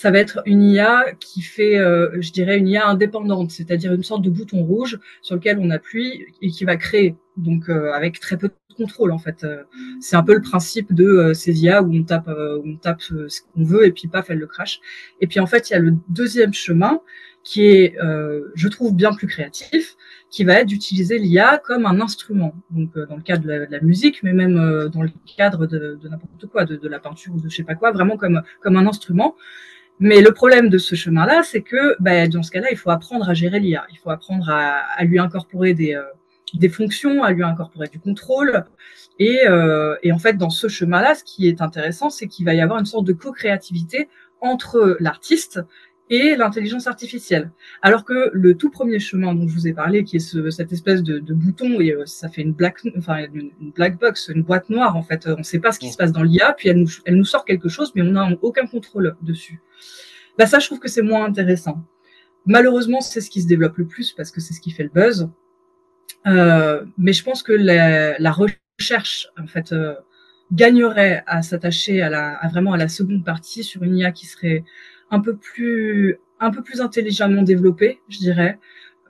ça 0.00 0.10
va 0.10 0.18
être 0.18 0.42
une 0.46 0.62
IA 0.62 1.04
qui 1.20 1.42
fait, 1.42 1.76
je 1.76 2.32
dirais, 2.32 2.58
une 2.58 2.68
IA 2.68 2.88
indépendante, 2.88 3.50
c'est-à-dire 3.50 3.92
une 3.92 4.02
sorte 4.02 4.22
de 4.22 4.30
bouton 4.30 4.62
rouge 4.64 4.98
sur 5.20 5.34
lequel 5.36 5.58
on 5.60 5.70
appuie 5.70 6.24
et 6.40 6.48
qui 6.48 6.64
va 6.64 6.76
créer, 6.76 7.16
donc 7.36 7.68
avec 7.68 8.18
très 8.18 8.38
peu 8.38 8.50
contrôle 8.80 9.12
en 9.12 9.18
fait. 9.18 9.44
Euh, 9.44 9.62
c'est 10.00 10.16
un 10.16 10.22
peu 10.22 10.34
le 10.34 10.40
principe 10.40 10.92
de 10.92 11.04
euh, 11.04 11.34
ces 11.34 11.62
IA 11.62 11.82
où 11.82 11.92
on 11.94 12.02
tape, 12.02 12.28
euh, 12.28 12.58
où 12.58 12.68
on 12.68 12.76
tape 12.76 13.02
ce 13.02 13.40
qu'on 13.42 13.64
veut 13.64 13.86
et 13.86 13.92
puis 13.92 14.08
paf, 14.08 14.30
elle 14.30 14.38
le 14.38 14.46
crache. 14.46 14.80
Et 15.20 15.26
puis 15.26 15.40
en 15.40 15.46
fait, 15.46 15.70
il 15.70 15.72
y 15.74 15.76
a 15.76 15.78
le 15.78 15.94
deuxième 16.08 16.52
chemin 16.52 17.00
qui 17.42 17.64
est, 17.64 17.96
je 18.54 18.68
trouve, 18.68 18.94
bien 18.94 19.14
plus 19.14 19.26
créatif, 19.26 19.96
qui 20.28 20.44
va 20.44 20.60
être 20.60 20.66
d'utiliser 20.66 21.18
l'IA 21.18 21.56
comme 21.64 21.86
un 21.86 21.98
instrument. 22.02 22.54
Donc 22.70 22.98
dans 23.08 23.16
le 23.16 23.22
cadre 23.22 23.44
de 23.44 23.66
la, 23.70 23.80
musique, 23.80 24.22
mais 24.22 24.34
même 24.34 24.56
dans 24.92 25.00
le 25.00 25.08
cadre 25.38 25.66
de, 25.66 25.98
n'importe 26.04 26.46
quoi, 26.48 26.66
de, 26.66 26.86
la 26.86 26.98
peinture 26.98 27.34
ou 27.34 27.40
de 27.40 27.48
je 27.48 27.56
sais 27.56 27.64
pas 27.64 27.74
quoi, 27.74 27.92
vraiment 27.92 28.18
comme 28.18 28.42
comme 28.60 28.76
un 28.76 28.86
instrument. 28.86 29.36
Mais 30.00 30.20
le 30.20 30.32
problème 30.32 30.68
de 30.68 30.78
ce 30.78 30.94
chemin-là, 30.94 31.42
c'est 31.44 31.62
que 31.62 31.94
bah, 32.00 32.26
dans 32.26 32.42
ce 32.42 32.50
cas-là, 32.50 32.68
il 32.70 32.76
faut 32.76 32.90
apprendre 32.90 33.28
à 33.28 33.34
gérer 33.34 33.60
l'IA. 33.60 33.86
Il 33.92 33.98
faut 33.98 34.10
apprendre 34.10 34.48
à, 34.48 35.04
lui 35.04 35.18
incorporer 35.18 35.74
des, 35.74 36.00
des 36.54 36.68
fonctions, 36.68 37.22
à 37.22 37.32
lui 37.32 37.44
incorporer 37.44 37.88
du 37.88 38.00
contrôle. 38.00 38.64
Et, 39.18 39.46
euh, 39.46 39.96
et 40.02 40.12
en 40.12 40.18
fait, 40.18 40.38
dans 40.38 40.50
ce 40.50 40.68
chemin-là, 40.68 41.14
ce 41.14 41.22
qui 41.22 41.46
est 41.46 41.60
intéressant, 41.60 42.08
c'est 42.10 42.26
qu'il 42.26 42.46
va 42.46 42.54
y 42.54 42.60
avoir 42.60 42.78
une 42.78 42.86
sorte 42.86 43.04
de 43.04 43.12
co-créativité 43.12 44.08
entre 44.40 44.96
l'artiste 45.00 45.60
et 46.10 46.34
l'intelligence 46.36 46.88
artificielle. 46.88 47.52
Alors 47.82 48.04
que 48.04 48.30
le 48.32 48.56
tout 48.56 48.68
premier 48.68 48.98
chemin 48.98 49.32
dont 49.32 49.46
je 49.46 49.54
vous 49.54 49.68
ai 49.68 49.72
parlé, 49.72 50.02
qui 50.02 50.16
est 50.16 50.18
ce, 50.18 50.50
cette 50.50 50.72
espèce 50.72 51.02
de, 51.02 51.20
de, 51.20 51.32
bouton, 51.32 51.80
et 51.80 51.92
euh, 51.92 52.04
ça 52.04 52.28
fait 52.28 52.42
une 52.42 52.52
black, 52.52 52.78
enfin 52.98 53.26
une, 53.32 53.52
black 53.60 53.98
box, 53.98 54.28
une 54.34 54.42
boîte 54.42 54.68
noire 54.68 54.96
en 54.96 55.02
fait. 55.02 55.26
On 55.28 55.38
ne 55.38 55.42
sait 55.44 55.60
pas 55.60 55.70
ce 55.70 55.78
qui 55.78 55.90
se 55.90 55.96
passe 55.96 56.12
dans 56.12 56.24
l'IA, 56.24 56.52
puis 56.52 56.68
elle 56.68 56.78
nous, 56.78 56.90
elle 57.04 57.16
nous 57.16 57.24
sort 57.24 57.44
quelque 57.44 57.68
chose, 57.68 57.92
mais 57.94 58.02
on 58.02 58.12
n'a 58.12 58.28
aucun 58.42 58.66
contrôle 58.66 59.16
dessus. 59.22 59.60
Bah 60.36 60.46
ça, 60.46 60.58
je 60.58 60.66
trouve 60.66 60.80
que 60.80 60.88
c'est 60.88 61.02
moins 61.02 61.24
intéressant. 61.24 61.84
Malheureusement, 62.44 63.00
c'est 63.00 63.20
ce 63.20 63.30
qui 63.30 63.42
se 63.42 63.46
développe 63.46 63.76
le 63.76 63.86
plus 63.86 64.12
parce 64.12 64.32
que 64.32 64.40
c'est 64.40 64.54
ce 64.54 64.60
qui 64.60 64.72
fait 64.72 64.82
le 64.82 64.88
buzz. 64.88 65.30
Euh, 66.26 66.84
mais 66.98 67.12
je 67.12 67.22
pense 67.22 67.42
que 67.42 67.52
la, 67.52 68.18
la 68.18 68.32
recherche, 68.32 69.28
en 69.40 69.46
fait, 69.46 69.72
euh, 69.72 69.94
gagnerait 70.52 71.22
à 71.26 71.42
s'attacher 71.42 72.02
à, 72.02 72.34
à 72.34 72.48
vraiment 72.48 72.72
à 72.72 72.76
la 72.76 72.88
seconde 72.88 73.24
partie 73.24 73.62
sur 73.62 73.84
une 73.84 73.96
IA 73.96 74.10
qui 74.10 74.26
serait 74.26 74.64
un 75.10 75.20
peu 75.20 75.36
plus, 75.36 76.18
un 76.38 76.50
peu 76.50 76.62
plus 76.62 76.80
intelligemment 76.80 77.42
développée, 77.42 78.00
je 78.08 78.18
dirais, 78.18 78.58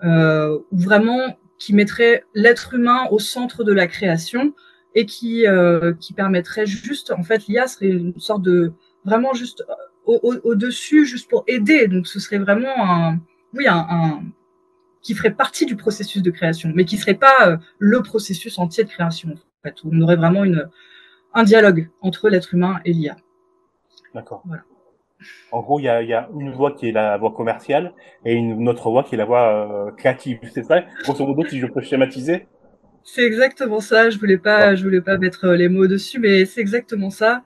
euh, 0.05 0.59
ou 0.71 0.79
vraiment 0.79 1.39
qui 1.59 1.75
mettrait 1.75 2.25
l'être 2.35 2.75
humain 2.75 3.07
au 3.11 3.19
centre 3.19 3.65
de 3.65 3.73
la 3.73 3.87
création 3.87 4.55
et 4.95 5.07
qui, 5.07 5.47
euh, 5.47 5.93
qui 5.95 6.15
permettrait 6.15 6.67
juste, 6.67 7.13
en 7.13 7.23
fait, 7.23 7.47
l'IA 7.47 7.69
serait 7.69 7.89
une 7.89 8.19
sorte 8.19 8.43
de 8.43 8.73
vraiment 9.05 9.35
juste 9.35 9.65
au-dessus, 10.07 11.01
au, 11.01 11.03
au 11.03 11.05
juste 11.05 11.29
pour 11.29 11.45
aider. 11.47 11.87
Donc, 11.87 12.07
ce 12.07 12.19
serait 12.19 12.39
vraiment 12.39 12.75
un, 12.79 13.21
oui, 13.55 13.69
un, 13.69 13.87
un 13.89 14.23
qui 15.03 15.15
ferait 15.15 15.33
partie 15.33 15.67
du 15.67 15.77
processus 15.77 16.23
de 16.23 16.31
création, 16.31 16.73
mais 16.75 16.85
qui 16.85 16.97
serait 16.97 17.15
pas 17.15 17.49
euh, 17.49 17.57
le 17.79 18.03
processus 18.03 18.59
entier 18.59 18.85
de 18.85 18.89
création. 18.89 19.31
En 19.31 19.69
fait, 19.69 19.77
on 19.85 20.01
aurait 20.01 20.17
vraiment 20.17 20.45
une, 20.45 20.69
un 21.35 21.43
dialogue 21.43 21.89
entre 22.01 22.29
l'être 22.29 22.55
humain 22.55 22.81
et 22.85 22.93
l'IA. 22.93 23.17
D'accord. 24.15 24.43
Voilà. 24.47 24.63
En 25.53 25.61
gros, 25.61 25.81
il 25.81 25.85
y 25.85 25.89
a, 25.89 26.03
y 26.03 26.13
a, 26.13 26.29
une 26.39 26.53
voix 26.53 26.73
qui 26.73 26.89
est 26.89 26.93
la 26.93 27.17
voix 27.19 27.33
commerciale 27.33 27.93
et 28.25 28.35
une 28.35 28.69
autre 28.69 28.91
voix 28.91 29.05
qui 29.05 29.15
est 29.15 29.19
la 29.19 29.25
voix 29.25 29.89
euh, 29.89 29.91
créative. 29.93 30.39
C'est 30.53 30.65
ça, 30.65 30.83
grosso 31.05 31.27
modo, 31.27 31.45
si 31.49 31.59
je 31.59 31.67
peux 31.67 31.81
schématiser. 31.81 32.47
C'est 33.03 33.25
exactement 33.25 33.81
ça. 33.81 34.11
Je 34.11 34.19
voulais 34.19 34.39
pas, 34.39 34.75
je 34.75 34.85
voulais 34.85 35.01
pas 35.01 35.19
mettre 35.19 35.47
euh, 35.47 35.57
les 35.57 35.69
mots 35.69 35.87
dessus, 35.87 36.19
mais 36.19 36.45
c'est 36.45 36.61
exactement 36.61 37.11
ça. 37.11 37.45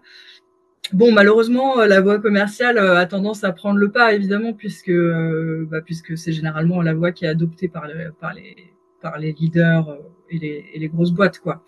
Bon, 0.92 1.12
malheureusement, 1.12 1.80
euh, 1.80 1.86
la 1.86 2.00
voie 2.00 2.18
commerciale 2.18 2.78
a 2.78 3.06
tendance 3.06 3.44
à 3.44 3.52
prendre 3.52 3.78
le 3.78 3.90
pas, 3.90 4.14
évidemment, 4.14 4.52
puisque 4.52 4.90
euh, 4.90 5.66
bah, 5.70 5.80
puisque 5.80 6.18
c'est 6.18 6.32
généralement 6.32 6.82
la 6.82 6.94
voie 6.94 7.12
qui 7.12 7.24
est 7.24 7.28
adoptée 7.28 7.68
par, 7.68 7.86
les, 7.86 8.08
par 8.20 8.34
les 8.34 8.56
par 9.00 9.18
les 9.18 9.32
leaders 9.32 9.98
et 10.30 10.38
les, 10.38 10.64
et 10.74 10.78
les 10.78 10.88
grosses 10.88 11.12
boîtes, 11.12 11.38
quoi. 11.38 11.64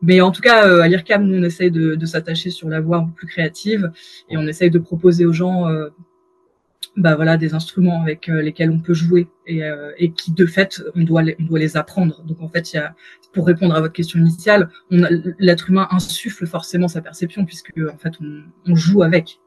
Mais 0.00 0.20
en 0.20 0.30
tout 0.30 0.42
cas, 0.42 0.82
à 0.82 0.86
l'IRCAM, 0.86 1.24
nous, 1.24 1.38
on 1.38 1.42
essaye 1.42 1.70
de, 1.70 1.96
de 1.96 2.06
s'attacher 2.06 2.50
sur 2.50 2.68
la 2.68 2.80
voie 2.80 3.08
plus 3.16 3.26
créative 3.26 3.90
et 4.30 4.36
on 4.36 4.46
essaye 4.46 4.70
de 4.70 4.78
proposer 4.78 5.26
aux 5.26 5.32
gens 5.32 5.66
bah 6.98 7.14
voilà 7.14 7.36
des 7.36 7.54
instruments 7.54 8.02
avec 8.02 8.28
euh, 8.28 8.42
lesquels 8.42 8.70
on 8.70 8.80
peut 8.80 8.94
jouer 8.94 9.28
et, 9.46 9.64
euh, 9.64 9.92
et, 9.98 10.12
qui 10.12 10.32
de 10.32 10.46
fait 10.46 10.82
on 10.96 11.02
doit 11.02 11.22
les, 11.22 11.36
on 11.38 11.44
doit 11.44 11.58
les 11.58 11.76
apprendre. 11.76 12.22
Donc 12.24 12.40
en 12.40 12.48
fait, 12.48 12.72
y 12.72 12.76
a, 12.76 12.94
pour 13.32 13.46
répondre 13.46 13.74
à 13.74 13.80
votre 13.80 13.92
question 13.92 14.18
initiale, 14.18 14.70
l'être 14.90 15.70
humain 15.70 15.86
insuffle 15.90 16.46
forcément 16.46 16.88
sa 16.88 17.00
perception 17.00 17.44
puisque 17.44 17.72
en 17.92 17.98
fait 17.98 18.14
on, 18.20 18.42
on 18.66 18.74
joue 18.74 19.02
avec. 19.02 19.40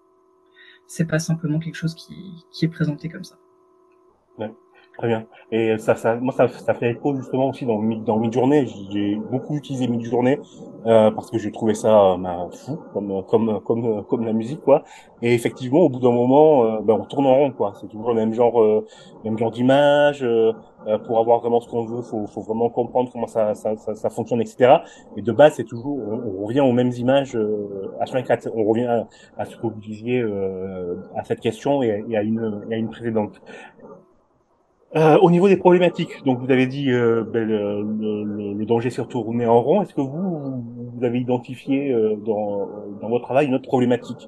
C'est 0.88 1.06
pas 1.06 1.20
simplement 1.20 1.60
quelque 1.60 1.76
chose 1.76 1.96
qui, 1.96 2.46
qui 2.52 2.66
est 2.66 2.70
présenté 2.70 3.10
comme 3.10 3.24
ça. 3.24 3.38
Très 4.98 5.08
bien. 5.08 5.26
Et 5.52 5.78
ça, 5.78 5.96
ça, 5.96 6.16
moi, 6.16 6.34
ça, 6.34 6.48
ça 6.48 6.74
fait 6.74 6.92
écho 6.92 7.16
justement 7.16 7.50
aussi 7.50 7.66
dans, 7.66 7.82
dans 7.82 8.18
Mid-Journée. 8.18 8.68
J'ai 8.92 9.16
beaucoup 9.32 9.56
utilisé 9.56 9.88
Mid-Journée 9.88 10.40
euh, 10.86 11.12
parce 11.12 11.32
que 11.32 11.38
j'ai 11.38 11.52
trouvé 11.52 11.74
ça 11.74 12.14
euh, 12.14 12.18
bah, 12.18 12.50
fou, 12.52 12.78
comme, 12.94 13.24
comme, 13.26 13.62
comme, 13.62 14.04
comme 14.04 14.26
la 14.26 14.34
musique, 14.34 14.62
quoi. 14.62 14.84
Et 15.22 15.34
effectivement, 15.34 15.80
au 15.80 15.90
bout 15.90 16.00
d'un 16.00 16.12
moment, 16.12 16.66
euh, 16.66 16.80
ben, 16.82 16.94
on 16.94 17.06
tourne 17.06 17.26
en 17.26 17.36
rond, 17.36 17.52
quoi. 17.52 17.74
C'est 17.80 17.88
toujours 17.88 18.10
le 18.10 18.16
même 18.16 18.34
genre, 18.34 18.62
euh, 18.62 18.86
même 19.24 19.38
genre 19.38 19.52
d'image. 19.52 20.24
Euh, 20.24 20.52
pour 21.06 21.20
avoir 21.20 21.40
vraiment 21.42 21.62
ce 21.62 21.70
qu'on 21.70 21.86
veut, 21.86 22.02
faut, 22.02 22.26
faut 22.26 22.42
vraiment 22.42 22.70
comprendre 22.70 23.12
comment 23.12 23.28
ça, 23.28 23.54
ça, 23.54 23.78
ça, 23.78 23.94
ça 23.94 24.10
fonctionne, 24.10 24.42
etc. 24.42 24.78
Et 25.16 25.22
de 25.22 25.32
base, 25.32 25.54
c'est 25.54 25.64
toujours, 25.64 26.00
on, 26.00 26.44
revient 26.44 26.62
aux 26.62 26.72
mêmes 26.72 26.92
images 26.92 27.38
à 28.00 28.06
chaque 28.08 28.26
4 28.26 28.50
On 28.56 28.64
revient 28.64 29.06
à, 29.38 29.46
ce 29.46 29.56
que 29.58 29.62
vous 29.62 29.80
disiez 29.80 30.26
à 31.16 31.24
cette 31.24 31.40
question 31.40 31.84
et, 31.84 32.04
et, 32.10 32.18
à 32.18 32.24
une, 32.24 32.66
et 32.72 32.74
à 32.74 32.78
une 32.78 32.90
précédente. 32.90 33.40
Euh, 34.96 35.18
au 35.20 35.32
niveau 35.32 35.48
des 35.48 35.56
problématiques, 35.56 36.22
donc 36.26 36.40
vous 36.40 36.52
avez 36.52 36.68
dit 36.68 36.92
euh, 36.92 37.24
ben, 37.24 37.48
le, 37.48 37.82
le, 37.82 38.54
le, 38.54 38.66
danger 38.66 38.90
s'est 38.90 39.02
retourné 39.02 39.46
en 39.46 39.62
rond. 39.62 39.82
Est-ce 39.82 39.94
que 39.94 40.02
vous, 40.02 40.64
vous 40.94 41.06
avez 41.06 41.18
identifié 41.18 41.94
euh, 41.94 42.16
dans, 42.18 42.68
dans 43.02 43.08
votre 43.08 43.24
travail 43.24 43.48
une 43.48 43.54
autre 43.54 43.70
problématique? 43.70 44.28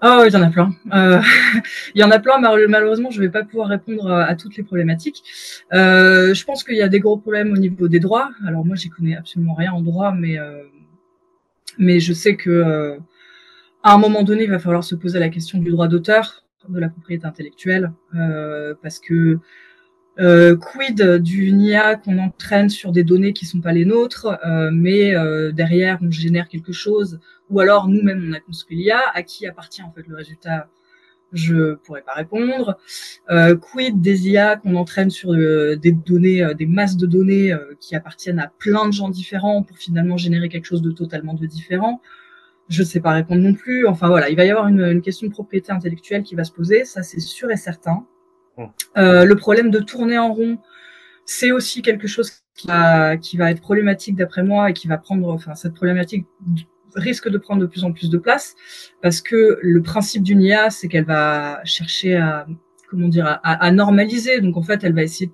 Oh, 0.00 0.22
il 0.26 0.32
y 0.32 0.36
en 0.36 0.42
a 0.42 0.50
plein. 0.50 0.70
Euh, 0.92 1.20
il 1.94 2.00
y 2.00 2.04
en 2.04 2.10
a 2.10 2.20
plein. 2.20 2.38
Malheureusement, 2.38 3.10
je 3.10 3.20
ne 3.20 3.26
vais 3.26 3.32
pas 3.32 3.42
pouvoir 3.42 3.68
répondre 3.68 4.12
à 4.12 4.34
toutes 4.36 4.56
les 4.56 4.62
problématiques. 4.62 5.22
Euh, 5.72 6.34
je 6.34 6.44
pense 6.44 6.62
qu'il 6.62 6.76
y 6.76 6.82
a 6.82 6.88
des 6.88 7.00
gros 7.00 7.16
problèmes 7.16 7.52
au 7.52 7.56
niveau 7.56 7.88
des 7.88 7.98
droits. 7.98 8.30
Alors 8.46 8.64
moi, 8.64 8.76
j'y 8.76 8.90
connais 8.90 9.16
absolument 9.16 9.54
rien 9.54 9.72
en 9.72 9.80
droit, 9.80 10.12
mais 10.12 10.38
euh, 10.38 10.62
mais 11.78 11.98
je 11.98 12.12
sais 12.12 12.36
que 12.36 12.98
à 13.82 13.94
un 13.94 13.98
moment 13.98 14.22
donné, 14.22 14.44
il 14.44 14.50
va 14.50 14.60
falloir 14.60 14.84
se 14.84 14.94
poser 14.94 15.18
la 15.18 15.30
question 15.30 15.58
du 15.58 15.70
droit 15.70 15.88
d'auteur, 15.88 16.44
de 16.68 16.80
la 16.80 16.88
propriété 16.88 17.26
intellectuelle, 17.26 17.92
euh, 18.14 18.74
parce 18.82 18.98
que 18.98 19.38
euh, 20.20 20.56
quid 20.56 21.00
du 21.18 21.52
NIA 21.52 21.94
qu'on 21.94 22.18
entraîne 22.18 22.68
sur 22.68 22.90
des 22.90 23.04
données 23.04 23.32
qui 23.32 23.46
sont 23.46 23.60
pas 23.60 23.72
les 23.72 23.84
nôtres, 23.84 24.36
euh, 24.44 24.70
mais 24.72 25.14
euh, 25.14 25.52
derrière 25.52 25.98
on 26.02 26.10
génère 26.10 26.48
quelque 26.48 26.72
chose, 26.72 27.20
ou 27.50 27.60
alors 27.60 27.86
nous-mêmes 27.86 28.26
on 28.28 28.32
a 28.32 28.40
construit 28.40 28.76
l'IA, 28.76 29.00
à 29.14 29.22
qui 29.22 29.46
appartient 29.46 29.82
en 29.82 29.92
fait 29.92 30.06
le 30.08 30.16
résultat? 30.16 30.68
Je 31.32 31.74
pourrais 31.74 32.00
pas 32.00 32.14
répondre. 32.14 32.78
Euh, 33.30 33.54
quid 33.54 34.00
des 34.00 34.30
IA 34.30 34.56
qu'on 34.56 34.74
entraîne 34.76 35.10
sur 35.10 35.34
des 35.34 35.92
données, 35.92 36.42
des 36.54 36.64
masses 36.64 36.96
de 36.96 37.06
données 37.06 37.54
qui 37.80 37.94
appartiennent 37.94 38.38
à 38.40 38.50
plein 38.58 38.86
de 38.86 38.94
gens 38.94 39.10
différents 39.10 39.62
pour 39.62 39.76
finalement 39.76 40.16
générer 40.16 40.48
quelque 40.48 40.64
chose 40.64 40.80
de 40.80 40.90
totalement 40.90 41.34
de 41.34 41.44
différent? 41.44 42.00
Je 42.68 42.82
ne 42.82 42.86
sais 42.86 43.00
pas 43.00 43.12
répondre 43.12 43.40
non 43.40 43.54
plus. 43.54 43.86
Enfin 43.86 44.08
voilà, 44.08 44.28
il 44.28 44.36
va 44.36 44.44
y 44.44 44.50
avoir 44.50 44.68
une, 44.68 44.82
une 44.82 45.02
question 45.02 45.26
de 45.26 45.32
propriété 45.32 45.72
intellectuelle 45.72 46.22
qui 46.22 46.34
va 46.34 46.44
se 46.44 46.52
poser, 46.52 46.84
ça 46.84 47.02
c'est 47.02 47.20
sûr 47.20 47.50
et 47.50 47.56
certain. 47.56 48.06
Euh, 48.96 49.24
le 49.24 49.36
problème 49.36 49.70
de 49.70 49.78
tourner 49.78 50.18
en 50.18 50.32
rond, 50.32 50.58
c'est 51.24 51.52
aussi 51.52 51.82
quelque 51.82 52.08
chose 52.08 52.32
qui 52.54 52.66
va, 52.66 53.16
qui 53.16 53.36
va 53.36 53.50
être 53.50 53.60
problématique 53.60 54.16
d'après 54.16 54.42
moi 54.42 54.70
et 54.70 54.72
qui 54.72 54.88
va 54.88 54.98
prendre, 54.98 55.28
enfin, 55.28 55.54
cette 55.54 55.74
problématique 55.74 56.26
risque 56.94 57.28
de 57.28 57.38
prendre 57.38 57.60
de 57.60 57.66
plus 57.66 57.84
en 57.84 57.92
plus 57.92 58.10
de 58.10 58.18
place 58.18 58.56
parce 59.02 59.20
que 59.20 59.58
le 59.62 59.82
principe 59.82 60.22
d'une 60.22 60.40
IA, 60.40 60.70
c'est 60.70 60.88
qu'elle 60.88 61.04
va 61.04 61.60
chercher 61.64 62.16
à, 62.16 62.46
comment 62.90 63.08
dire, 63.08 63.26
à, 63.26 63.38
à, 63.42 63.70
normaliser. 63.70 64.40
Donc, 64.40 64.56
en 64.56 64.62
fait, 64.62 64.82
elle 64.82 64.94
va 64.94 65.02
essayer, 65.02 65.30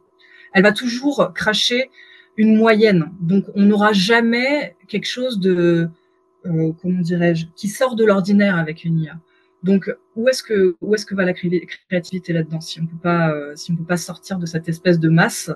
elle 0.53 0.65
va 0.65 0.73
toujours 0.73 1.33
cracher 1.35 1.91
une 2.37 2.57
moyenne. 2.57 3.13
Donc, 3.21 3.45
on 3.55 3.63
n'aura 3.63 3.93
jamais 3.93 4.77
quelque 4.89 5.07
chose 5.07 5.39
de, 5.39 5.89
euh, 6.47 6.73
comment 6.81 7.01
dirais-je, 7.01 7.47
qui 7.57 7.69
sort 7.69 7.97
de 7.97 8.05
l'ordinaire 8.05 8.57
avec 8.57 8.85
une 8.85 8.99
IA. 8.99 9.19
Donc, 9.63 9.91
où 10.15 10.29
est-ce 10.29 10.43
que 10.43 10.77
où 10.83 10.95
est-ce 10.95 11.07
que 11.07 11.15
va 11.15 11.25
la 11.25 11.33
créativité 11.33 12.33
là-dedans 12.33 12.61
Si 12.61 12.81
on 12.81 12.87
peut 12.87 12.99
pas 13.03 13.31
euh, 13.31 13.57
si 13.57 13.73
on 13.73 13.77
peut 13.77 13.85
pas 13.85 13.97
sortir 13.97 14.39
de 14.39 14.47
cette 14.47 14.69
espèce 14.69 15.01
de 15.01 15.09
masse, 15.09 15.51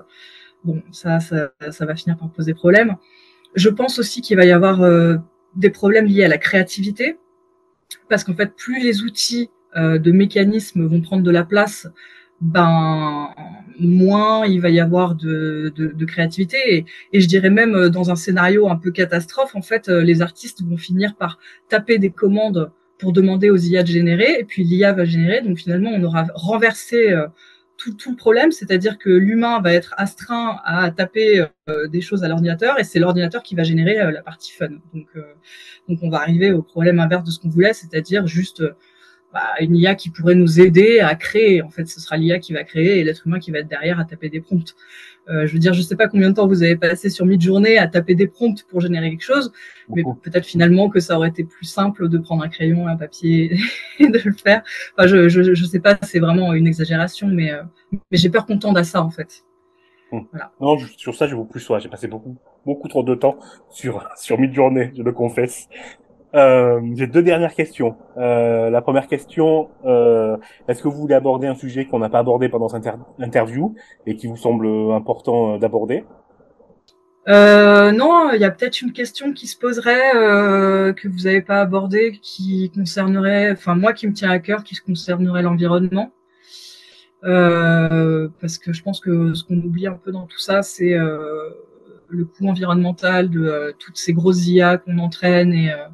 bon, 0.63 0.81
ça 0.91 1.19
ça, 1.19 1.51
ça 1.69 1.85
va 1.85 1.95
finir 1.95 2.17
par 2.17 2.31
poser 2.31 2.53
problème. 2.55 2.95
Je 3.55 3.69
pense 3.69 3.99
aussi 3.99 4.21
qu'il 4.21 4.37
va 4.37 4.45
y 4.45 4.51
avoir 4.51 4.81
euh, 4.81 5.17
des 5.55 5.69
problèmes 5.69 6.05
liés 6.05 6.23
à 6.23 6.27
la 6.27 6.37
créativité, 6.37 7.17
parce 8.09 8.23
qu'en 8.23 8.35
fait, 8.35 8.55
plus 8.55 8.81
les 8.81 9.03
outils 9.03 9.49
euh, 9.75 9.99
de 9.99 10.11
mécanismes 10.11 10.85
vont 10.87 11.01
prendre 11.01 11.23
de 11.23 11.31
la 11.31 11.43
place, 11.43 11.87
ben 12.41 13.29
moins 13.79 14.45
il 14.45 14.61
va 14.61 14.69
y 14.69 14.79
avoir 14.79 15.15
de, 15.15 15.71
de, 15.75 15.87
de 15.87 16.05
créativité. 16.05 16.57
Et, 16.67 16.85
et, 17.13 17.21
je 17.21 17.27
dirais 17.27 17.49
même 17.49 17.89
dans 17.89 18.11
un 18.11 18.15
scénario 18.15 18.69
un 18.69 18.75
peu 18.75 18.91
catastrophe 18.91 19.55
en 19.55 19.61
fait 19.61 19.87
les 19.87 20.21
artistes 20.21 20.63
vont 20.63 20.77
finir 20.77 21.15
par 21.15 21.39
taper 21.69 21.97
des 21.97 22.09
commandes 22.09 22.71
pour 22.99 23.13
demander 23.13 23.49
aux 23.49 23.57
IA 23.57 23.81
de 23.81 23.87
générer, 23.87 24.39
et 24.39 24.43
puis 24.43 24.63
l'IA 24.63 24.93
va 24.93 25.05
générer. 25.05 25.41
Donc 25.41 25.57
finalement, 25.57 25.89
on 25.91 26.03
aura 26.03 26.27
renversé 26.35 27.11
euh, 27.11 27.27
tout, 27.77 27.93
tout, 27.93 28.11
le 28.11 28.17
problème, 28.17 28.51
c'est-à-dire 28.51 28.97
que 28.97 29.09
l'humain 29.09 29.61
va 29.61 29.73
être 29.73 29.95
astreint 29.97 30.57
à 30.65 30.91
taper 30.91 31.45
euh, 31.69 31.87
des 31.87 32.01
choses 32.01 32.23
à 32.23 32.27
l'ordinateur, 32.27 32.77
et 32.77 32.83
c'est 32.83 32.99
l'ordinateur 32.99 33.41
qui 33.41 33.55
va 33.55 33.63
générer 33.63 33.99
euh, 33.99 34.11
la 34.11 34.21
partie 34.21 34.51
fun. 34.51 34.69
Donc, 34.93 35.07
donc 35.87 35.99
on 36.01 36.09
va 36.09 36.19
arriver 36.19 36.51
au 36.51 36.61
problème 36.61 36.99
inverse 36.99 37.23
de 37.23 37.31
ce 37.31 37.39
qu'on 37.39 37.49
voulait, 37.49 37.73
c'est-à-dire 37.73 38.27
juste 38.27 38.63
bah, 39.33 39.53
une 39.59 39.75
IA 39.75 39.95
qui 39.95 40.09
pourrait 40.09 40.35
nous 40.35 40.59
aider 40.59 40.99
à 40.99 41.15
créer. 41.15 41.61
En 41.61 41.69
fait, 41.69 41.85
ce 41.87 41.99
sera 41.99 42.17
l'IA 42.17 42.39
qui 42.39 42.53
va 42.53 42.63
créer 42.63 42.99
et 42.99 43.03
l'être 43.03 43.27
humain 43.27 43.39
qui 43.39 43.51
va 43.51 43.59
être 43.59 43.67
derrière 43.67 43.99
à 43.99 44.05
taper 44.05 44.29
des 44.29 44.41
prompts. 44.41 44.75
Euh, 45.29 45.45
je 45.45 45.53
veux 45.53 45.59
dire, 45.59 45.73
je 45.73 45.81
sais 45.83 45.95
pas 45.95 46.07
combien 46.07 46.29
de 46.29 46.35
temps 46.35 46.47
vous 46.47 46.63
avez 46.63 46.75
passé 46.75 47.09
sur 47.11 47.25
mid-journée 47.25 47.77
à 47.77 47.87
taper 47.87 48.15
des 48.15 48.25
prompts 48.25 48.63
pour 48.63 48.81
générer 48.81 49.11
quelque 49.11 49.23
chose, 49.23 49.51
mais 49.89 50.03
peut-être 50.23 50.45
finalement 50.45 50.89
que 50.89 50.99
ça 50.99 51.17
aurait 51.17 51.29
été 51.29 51.43
plus 51.43 51.65
simple 51.65 52.09
de 52.09 52.17
prendre 52.17 52.43
un 52.43 52.49
crayon, 52.49 52.87
un 52.87 52.95
papier 52.95 53.59
et 53.99 54.07
de 54.07 54.19
le 54.25 54.33
faire. 54.33 54.63
Enfin, 54.97 55.07
je, 55.07 55.29
je, 55.29 55.53
je 55.53 55.65
sais 55.65 55.79
pas, 55.79 55.99
c'est 56.01 56.19
vraiment 56.19 56.53
une 56.53 56.65
exagération, 56.65 57.27
mais, 57.27 57.51
euh, 57.51 57.61
mais 57.91 58.17
j'ai 58.17 58.29
peur 58.29 58.47
qu'on 58.47 58.57
tende 58.57 58.77
à 58.77 58.83
ça 58.83 59.03
en 59.03 59.11
fait. 59.11 59.43
Hmm. 60.11 60.21
Voilà. 60.31 60.51
Non, 60.59 60.77
sur 60.97 61.13
ça, 61.13 61.27
je 61.27 61.35
vous 61.35 61.45
plus 61.45 61.67
J'ai 61.79 61.89
passé 61.89 62.07
beaucoup, 62.07 62.35
beaucoup 62.65 62.87
trop 62.87 63.03
de 63.03 63.13
temps 63.13 63.37
sur 63.69 64.03
sur 64.17 64.39
mid-journée, 64.39 64.91
je 64.97 65.03
le 65.03 65.11
confesse. 65.11 65.69
Euh, 66.35 66.79
J'ai 66.95 67.07
deux 67.07 67.23
dernières 67.23 67.55
questions. 67.55 67.95
Euh, 68.17 68.69
la 68.69 68.81
première 68.81 69.07
question, 69.07 69.69
euh, 69.85 70.37
est-ce 70.67 70.83
que 70.83 70.87
vous 70.87 70.99
voulez 70.99 71.15
aborder 71.15 71.47
un 71.47 71.55
sujet 71.55 71.85
qu'on 71.85 71.99
n'a 71.99 72.09
pas 72.09 72.19
abordé 72.19 72.49
pendant 72.49 72.69
cette 72.69 72.87
interview 73.19 73.75
et 74.05 74.15
qui 74.15 74.27
vous 74.27 74.37
semble 74.37 74.67
important 74.91 75.55
euh, 75.55 75.57
d'aborder? 75.57 76.05
Euh, 77.27 77.91
non, 77.91 78.31
il 78.33 78.39
y 78.39 78.45
a 78.45 78.51
peut-être 78.51 78.81
une 78.81 78.91
question 78.91 79.33
qui 79.33 79.45
se 79.47 79.57
poserait 79.57 80.15
euh, 80.15 80.93
que 80.93 81.07
vous 81.07 81.23
n'avez 81.25 81.41
pas 81.41 81.61
abordée, 81.61 82.19
qui 82.21 82.71
concernerait, 82.73 83.51
enfin 83.51 83.75
moi 83.75 83.93
qui 83.93 84.07
me 84.07 84.13
tient 84.13 84.31
à 84.31 84.39
cœur, 84.39 84.63
qui 84.63 84.73
se 84.73 84.81
concernerait 84.81 85.43
l'environnement, 85.43 86.11
euh, 87.23 88.29
parce 88.39 88.57
que 88.57 88.73
je 88.73 88.81
pense 88.81 88.99
que 88.99 89.33
ce 89.33 89.43
qu'on 89.43 89.57
oublie 89.57 89.85
un 89.85 89.99
peu 90.03 90.11
dans 90.11 90.25
tout 90.25 90.39
ça, 90.39 90.61
c'est 90.63 90.93
euh, 90.93 91.49
le 92.09 92.25
coût 92.25 92.47
environnemental 92.47 93.29
de 93.29 93.41
euh, 93.41 93.71
toutes 93.77 93.97
ces 93.97 94.13
grosses 94.13 94.47
IA 94.47 94.77
qu'on 94.77 94.97
entraîne 94.99 95.53
et 95.53 95.71
euh, 95.71 95.87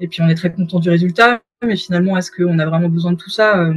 et 0.00 0.08
puis 0.08 0.22
on 0.22 0.28
est 0.28 0.34
très 0.34 0.52
content 0.52 0.80
du 0.80 0.90
résultat. 0.90 1.40
Mais 1.64 1.76
finalement, 1.76 2.16
est-ce 2.18 2.30
qu'on 2.32 2.58
a 2.58 2.66
vraiment 2.66 2.88
besoin 2.88 3.12
de 3.12 3.16
tout 3.16 3.30
ça 3.30 3.60
euh, 3.60 3.74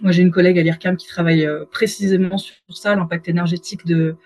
Moi, 0.00 0.10
j'ai 0.10 0.22
une 0.22 0.30
collègue 0.30 0.58
à 0.58 0.62
l'IRCAM 0.62 0.96
qui 0.96 1.06
travaille 1.06 1.46
précisément 1.70 2.38
sur 2.38 2.56
ça, 2.70 2.94
l'impact 2.96 3.28
énergétique 3.28 3.86
de 3.86 4.16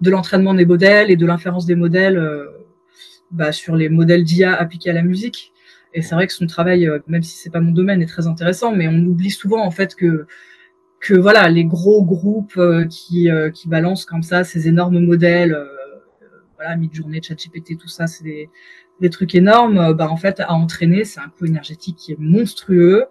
de 0.00 0.10
l'entraînement 0.10 0.54
des 0.54 0.66
modèles 0.66 1.10
et 1.10 1.16
de 1.16 1.24
l'inférence 1.24 1.66
des 1.66 1.76
modèles 1.76 2.20
bah, 3.30 3.52
sur 3.52 3.76
les 3.76 3.88
modèles 3.88 4.24
d'IA 4.24 4.52
appliqués 4.52 4.90
à 4.90 4.92
la 4.92 5.02
musique. 5.02 5.52
Et 5.94 6.02
c'est 6.02 6.16
vrai 6.16 6.26
que 6.26 6.32
son 6.32 6.46
travail, 6.46 6.90
même 7.06 7.22
si 7.22 7.36
c'est 7.38 7.50
pas 7.50 7.60
mon 7.60 7.70
domaine, 7.70 8.02
est 8.02 8.06
très 8.06 8.26
intéressant, 8.26 8.74
mais 8.74 8.88
on 8.88 8.98
oublie 9.06 9.30
souvent 9.30 9.64
en 9.64 9.70
fait 9.70 9.94
que 9.94 10.26
que 11.00 11.14
voilà 11.14 11.48
les 11.48 11.64
gros 11.64 12.04
groupes 12.04 12.60
qui 12.90 13.28
qui 13.54 13.68
balancent 13.68 14.04
comme 14.04 14.24
ça 14.24 14.42
ces 14.42 14.66
énormes 14.68 14.98
modèles 14.98 15.56
voilà, 16.64 16.76
mid-journée, 16.76 17.20
ChatGPT, 17.22 17.76
tout 17.78 17.88
ça, 17.88 18.06
c'est 18.06 18.24
des, 18.24 19.10
trucs 19.10 19.34
énormes. 19.34 19.78
Euh, 19.78 19.92
bah, 19.92 20.08
en 20.10 20.16
fait, 20.16 20.40
à 20.40 20.54
entraîner, 20.54 21.04
c'est 21.04 21.20
un 21.20 21.28
coût 21.28 21.44
énergétique 21.44 21.96
qui 21.96 22.12
est 22.12 22.18
monstrueux, 22.18 23.04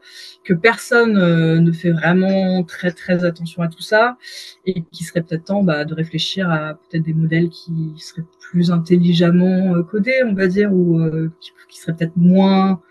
que 0.44 0.54
personne 0.54 1.18
euh, 1.18 1.60
ne 1.60 1.72
fait 1.72 1.92
vraiment 1.92 2.64
très 2.64 2.92
très 2.92 3.26
attention 3.26 3.62
à 3.62 3.68
tout 3.68 3.82
ça, 3.82 4.18
et 4.66 4.82
qui 4.92 5.04
serait 5.04 5.22
peut-être 5.22 5.46
temps 5.46 5.64
bah, 5.64 5.86
de 5.86 5.94
réfléchir 5.94 6.50
à 6.50 6.74
peut-être 6.74 7.04
des 7.04 7.14
modèles 7.14 7.50
qui 7.50 7.94
seraient 7.98 8.26
plus 8.40 8.72
intelligemment 8.72 9.76
euh, 9.76 9.84
codés, 9.84 10.24
on 10.26 10.34
va 10.34 10.48
dire, 10.48 10.74
ou 10.74 11.00
qui, 11.40 11.52
qui, 11.70 11.80
seraient 11.80 11.96
peut-être 11.96 12.18
moins 12.18 12.82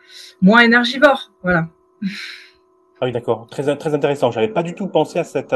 moins 0.41 0.61
énergivores. 0.61 1.33
Voilà. 1.43 1.69
Ah 3.01 3.07
oui, 3.07 3.13
d'accord. 3.13 3.49
Très 3.51 3.77
très 3.77 3.95
intéressant. 3.95 4.31
J'avais 4.31 4.49
pas 4.49 4.63
du 4.63 4.75
tout 4.75 4.87
pensé 4.87 5.19
à 5.19 5.25
cette 5.25 5.55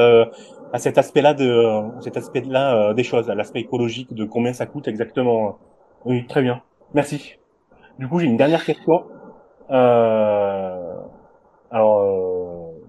à 0.76 0.78
cet 0.78 0.98
aspect-là 0.98 1.32
de 1.32 1.54
cet 2.02 2.18
aspect-là 2.18 2.64
euh, 2.76 2.94
des 2.94 3.02
choses, 3.02 3.30
à 3.30 3.34
l'aspect 3.34 3.60
écologique 3.60 4.12
de 4.12 4.24
combien 4.26 4.52
ça 4.52 4.66
coûte 4.66 4.86
exactement. 4.88 5.56
Oui, 6.04 6.26
très 6.26 6.42
bien. 6.42 6.60
Merci. 6.92 7.38
Du 7.98 8.06
coup, 8.06 8.18
j'ai 8.20 8.26
une 8.26 8.36
dernière 8.36 8.62
question. 8.62 9.04
Euh, 9.70 10.96
alors, 11.70 11.98
euh, 12.00 12.88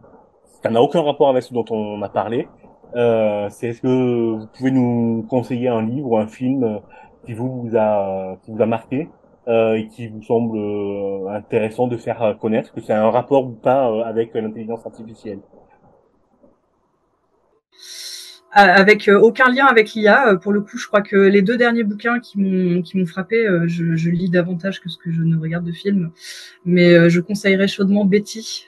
ça 0.61 0.69
n'a 0.69 0.81
aucun 0.81 1.01
rapport 1.01 1.29
avec 1.29 1.43
ce 1.43 1.53
dont 1.53 1.63
on 1.69 2.01
a 2.01 2.09
parlé. 2.09 2.49
Euh, 2.95 3.47
c'est 3.49 3.69
est-ce 3.69 3.81
que 3.81 4.37
vous 4.37 4.47
pouvez 4.47 4.71
nous 4.71 5.25
conseiller 5.29 5.69
un 5.69 5.81
livre 5.81 6.11
ou 6.11 6.17
un 6.17 6.27
film 6.27 6.81
qui 7.25 7.33
vous, 7.33 7.69
a 7.75 8.35
qui 8.43 8.51
vous 8.51 8.61
a 8.61 8.65
marqué 8.65 9.07
euh, 9.47 9.75
et 9.75 9.87
qui 9.87 10.07
vous 10.09 10.23
semble 10.23 10.57
euh, 10.57 11.29
intéressant 11.29 11.87
de 11.87 11.95
faire 11.95 12.35
connaître, 12.41 12.73
que 12.73 12.81
c'est 12.81 12.93
un 12.93 13.09
rapport 13.11 13.45
ou 13.45 13.51
pas 13.51 14.05
avec 14.05 14.33
l'intelligence 14.33 14.85
artificielle? 14.85 15.39
Avec 18.51 19.07
euh, 19.07 19.19
aucun 19.19 19.51
lien 19.51 19.65
avec 19.65 19.93
l'IA. 19.93 20.29
Euh, 20.29 20.35
pour 20.35 20.51
le 20.51 20.61
coup, 20.61 20.77
je 20.77 20.87
crois 20.87 21.01
que 21.01 21.15
les 21.15 21.41
deux 21.41 21.57
derniers 21.57 21.83
bouquins 21.83 22.19
qui 22.19 22.39
m'ont 22.39 23.05
frappé, 23.05 23.45
euh, 23.45 23.67
je, 23.67 24.09
lis 24.09 24.29
davantage 24.29 24.81
que 24.81 24.89
ce 24.89 24.97
que 24.97 25.11
je 25.11 25.21
ne 25.21 25.37
regarde 25.37 25.65
de 25.65 25.71
films, 25.71 26.11
mais 26.65 27.09
je 27.09 27.19
conseillerais 27.19 27.67
chaudement 27.67 28.05
Betty, 28.05 28.65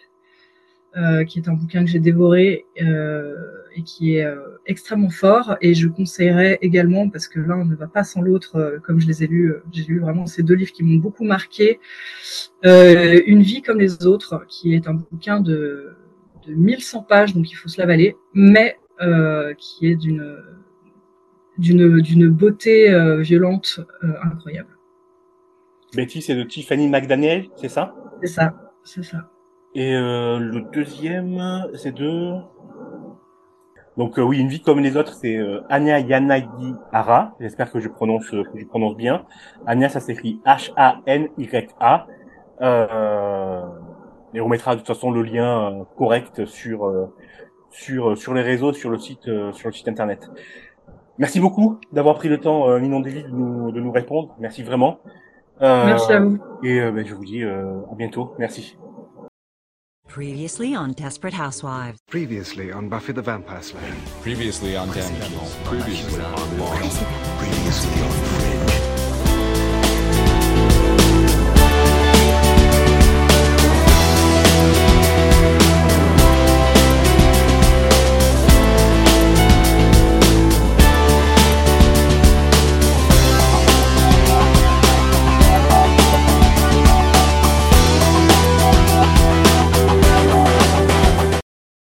qui 1.28 1.40
est 1.40 1.48
un 1.48 1.54
bouquin 1.54 1.86
que 1.86 1.90
j'ai 1.90 2.00
dévoré 2.00 2.66
et 2.78 3.84
qui 3.84 4.16
est 4.16 4.28
extrêmement 4.66 5.10
fort. 5.10 5.56
Et 5.62 5.74
je 5.74 5.88
conseillerais 5.88 6.60
également, 6.62 7.10
parce 7.10 7.28
que 7.28 7.40
l'un 7.40 7.64
ne 7.64 7.76
va 7.76 7.88
pas 7.88 8.04
sans 8.04 8.22
l'autre, 8.22 8.80
comme 8.84 9.00
je 9.00 9.08
les 9.08 9.24
ai 9.24 9.28
lus, 9.28 9.54
j'ai 9.72 9.86
lu 9.86 10.00
vraiment 10.00 10.26
ces 10.26 10.44
deux 10.44 10.56
livres 10.56 10.72
qui 10.72 10.84
m'ont 10.84 11.00
beaucoup 11.00 11.24
marqué, 11.24 11.80
Une 12.64 13.42
vie 13.42 13.62
comme 13.62 13.80
les 13.80 14.06
autres, 14.06 14.46
qui 14.48 14.76
est 14.76 14.88
un 14.88 14.96
bouquin 14.96 15.40
de 15.40 15.96
de 16.48 16.54
1100 16.54 17.04
pages, 17.04 17.34
donc 17.34 17.52
il 17.52 17.56
faut 17.56 17.68
se 17.68 17.80
l'avaler, 17.80 18.16
mais 18.34 18.78
qui 19.58 19.88
est 19.88 19.96
d'une 19.96 20.38
d'une 21.60 22.02
d'une 22.02 22.30
beauté 22.30 22.90
euh, 22.92 23.18
violente 23.22 23.80
euh, 24.04 24.14
incroyable. 24.24 24.78
Betty, 25.96 26.22
c'est 26.22 26.36
de 26.36 26.44
Tiffany 26.44 26.88
McDaniel, 26.88 27.50
c'est 27.56 27.70
ça? 27.70 27.96
C'est 28.22 28.28
ça, 28.28 28.54
c'est 28.84 29.04
ça. 29.04 29.30
Et 29.76 29.96
euh, 29.96 30.40
le 30.40 30.62
deuxième, 30.74 31.68
c'est 31.76 31.94
de... 31.94 32.36
Donc 33.98 34.18
euh, 34.18 34.22
oui, 34.22 34.40
une 34.40 34.48
vie 34.48 34.62
comme 34.62 34.80
les 34.80 34.96
autres, 34.96 35.14
c'est 35.14 35.36
euh, 35.36 35.62
Anya 35.70 36.00
Yanagi 36.00 36.74
Hara. 36.92 37.36
J'espère 37.40 37.72
que 37.72 37.80
je 37.80 37.90
prononce 37.90 38.30
que 38.30 38.44
je 38.56 38.66
prononce 38.66 38.96
bien. 38.96 39.26
Anya, 39.66 39.90
ça 39.90 40.00
s'écrit 40.00 40.42
H-A-N-Y-A. 40.46 42.08
Euh, 42.62 43.62
et 44.34 44.42
on 44.42 44.48
mettra 44.48 44.76
de 44.76 44.80
toute 44.80 44.88
façon 44.88 45.12
le 45.12 45.24
lien 45.24 45.72
euh, 45.72 45.84
correct 45.98 46.46
sur 46.46 46.86
euh, 46.86 47.14
sur 47.72 48.18
sur 48.18 48.34
les 48.34 48.42
réseaux, 48.42 48.74
sur 48.74 48.90
le 48.90 48.98
site 48.98 49.30
sur 49.54 49.70
le 49.70 49.74
site 49.74 49.88
internet. 49.88 50.30
Merci 51.18 51.40
beaucoup 51.42 51.80
d'avoir 51.92 52.16
pris 52.16 52.30
le 52.30 52.40
temps, 52.40 52.70
euh, 52.70 52.80
Ninon 52.80 53.02
David, 53.02 53.26
de 53.26 53.32
nous, 53.32 53.72
de 53.72 53.82
nous 53.82 53.92
répondre. 53.92 54.36
Merci 54.40 54.64
vraiment. 54.64 55.00
Merci 55.60 56.14
à 56.14 56.20
vous. 56.22 56.40
Et 56.64 56.80
ben, 56.80 57.06
je 57.06 57.14
vous 57.14 57.26
dis 57.26 57.44
à 57.44 57.96
bientôt. 57.98 58.34
Merci. 58.40 58.78
Previously 60.08 60.76
on 60.76 60.88
Desperate 60.88 61.36
Housewives. 61.36 61.98
Previously 62.08 62.74
on 62.74 62.90
Buffy 62.90 63.14
the 63.14 63.20
Vampire 63.20 63.62
Slayer. 63.62 63.94
Previously 64.22 64.76
on 64.76 64.88
Damage. 64.88 65.30
Previously 65.66 66.24
on 66.24 66.58
Lost. 66.58 67.04
Previously 67.38 68.02
on 68.02 68.10
Fringe. 68.10 68.19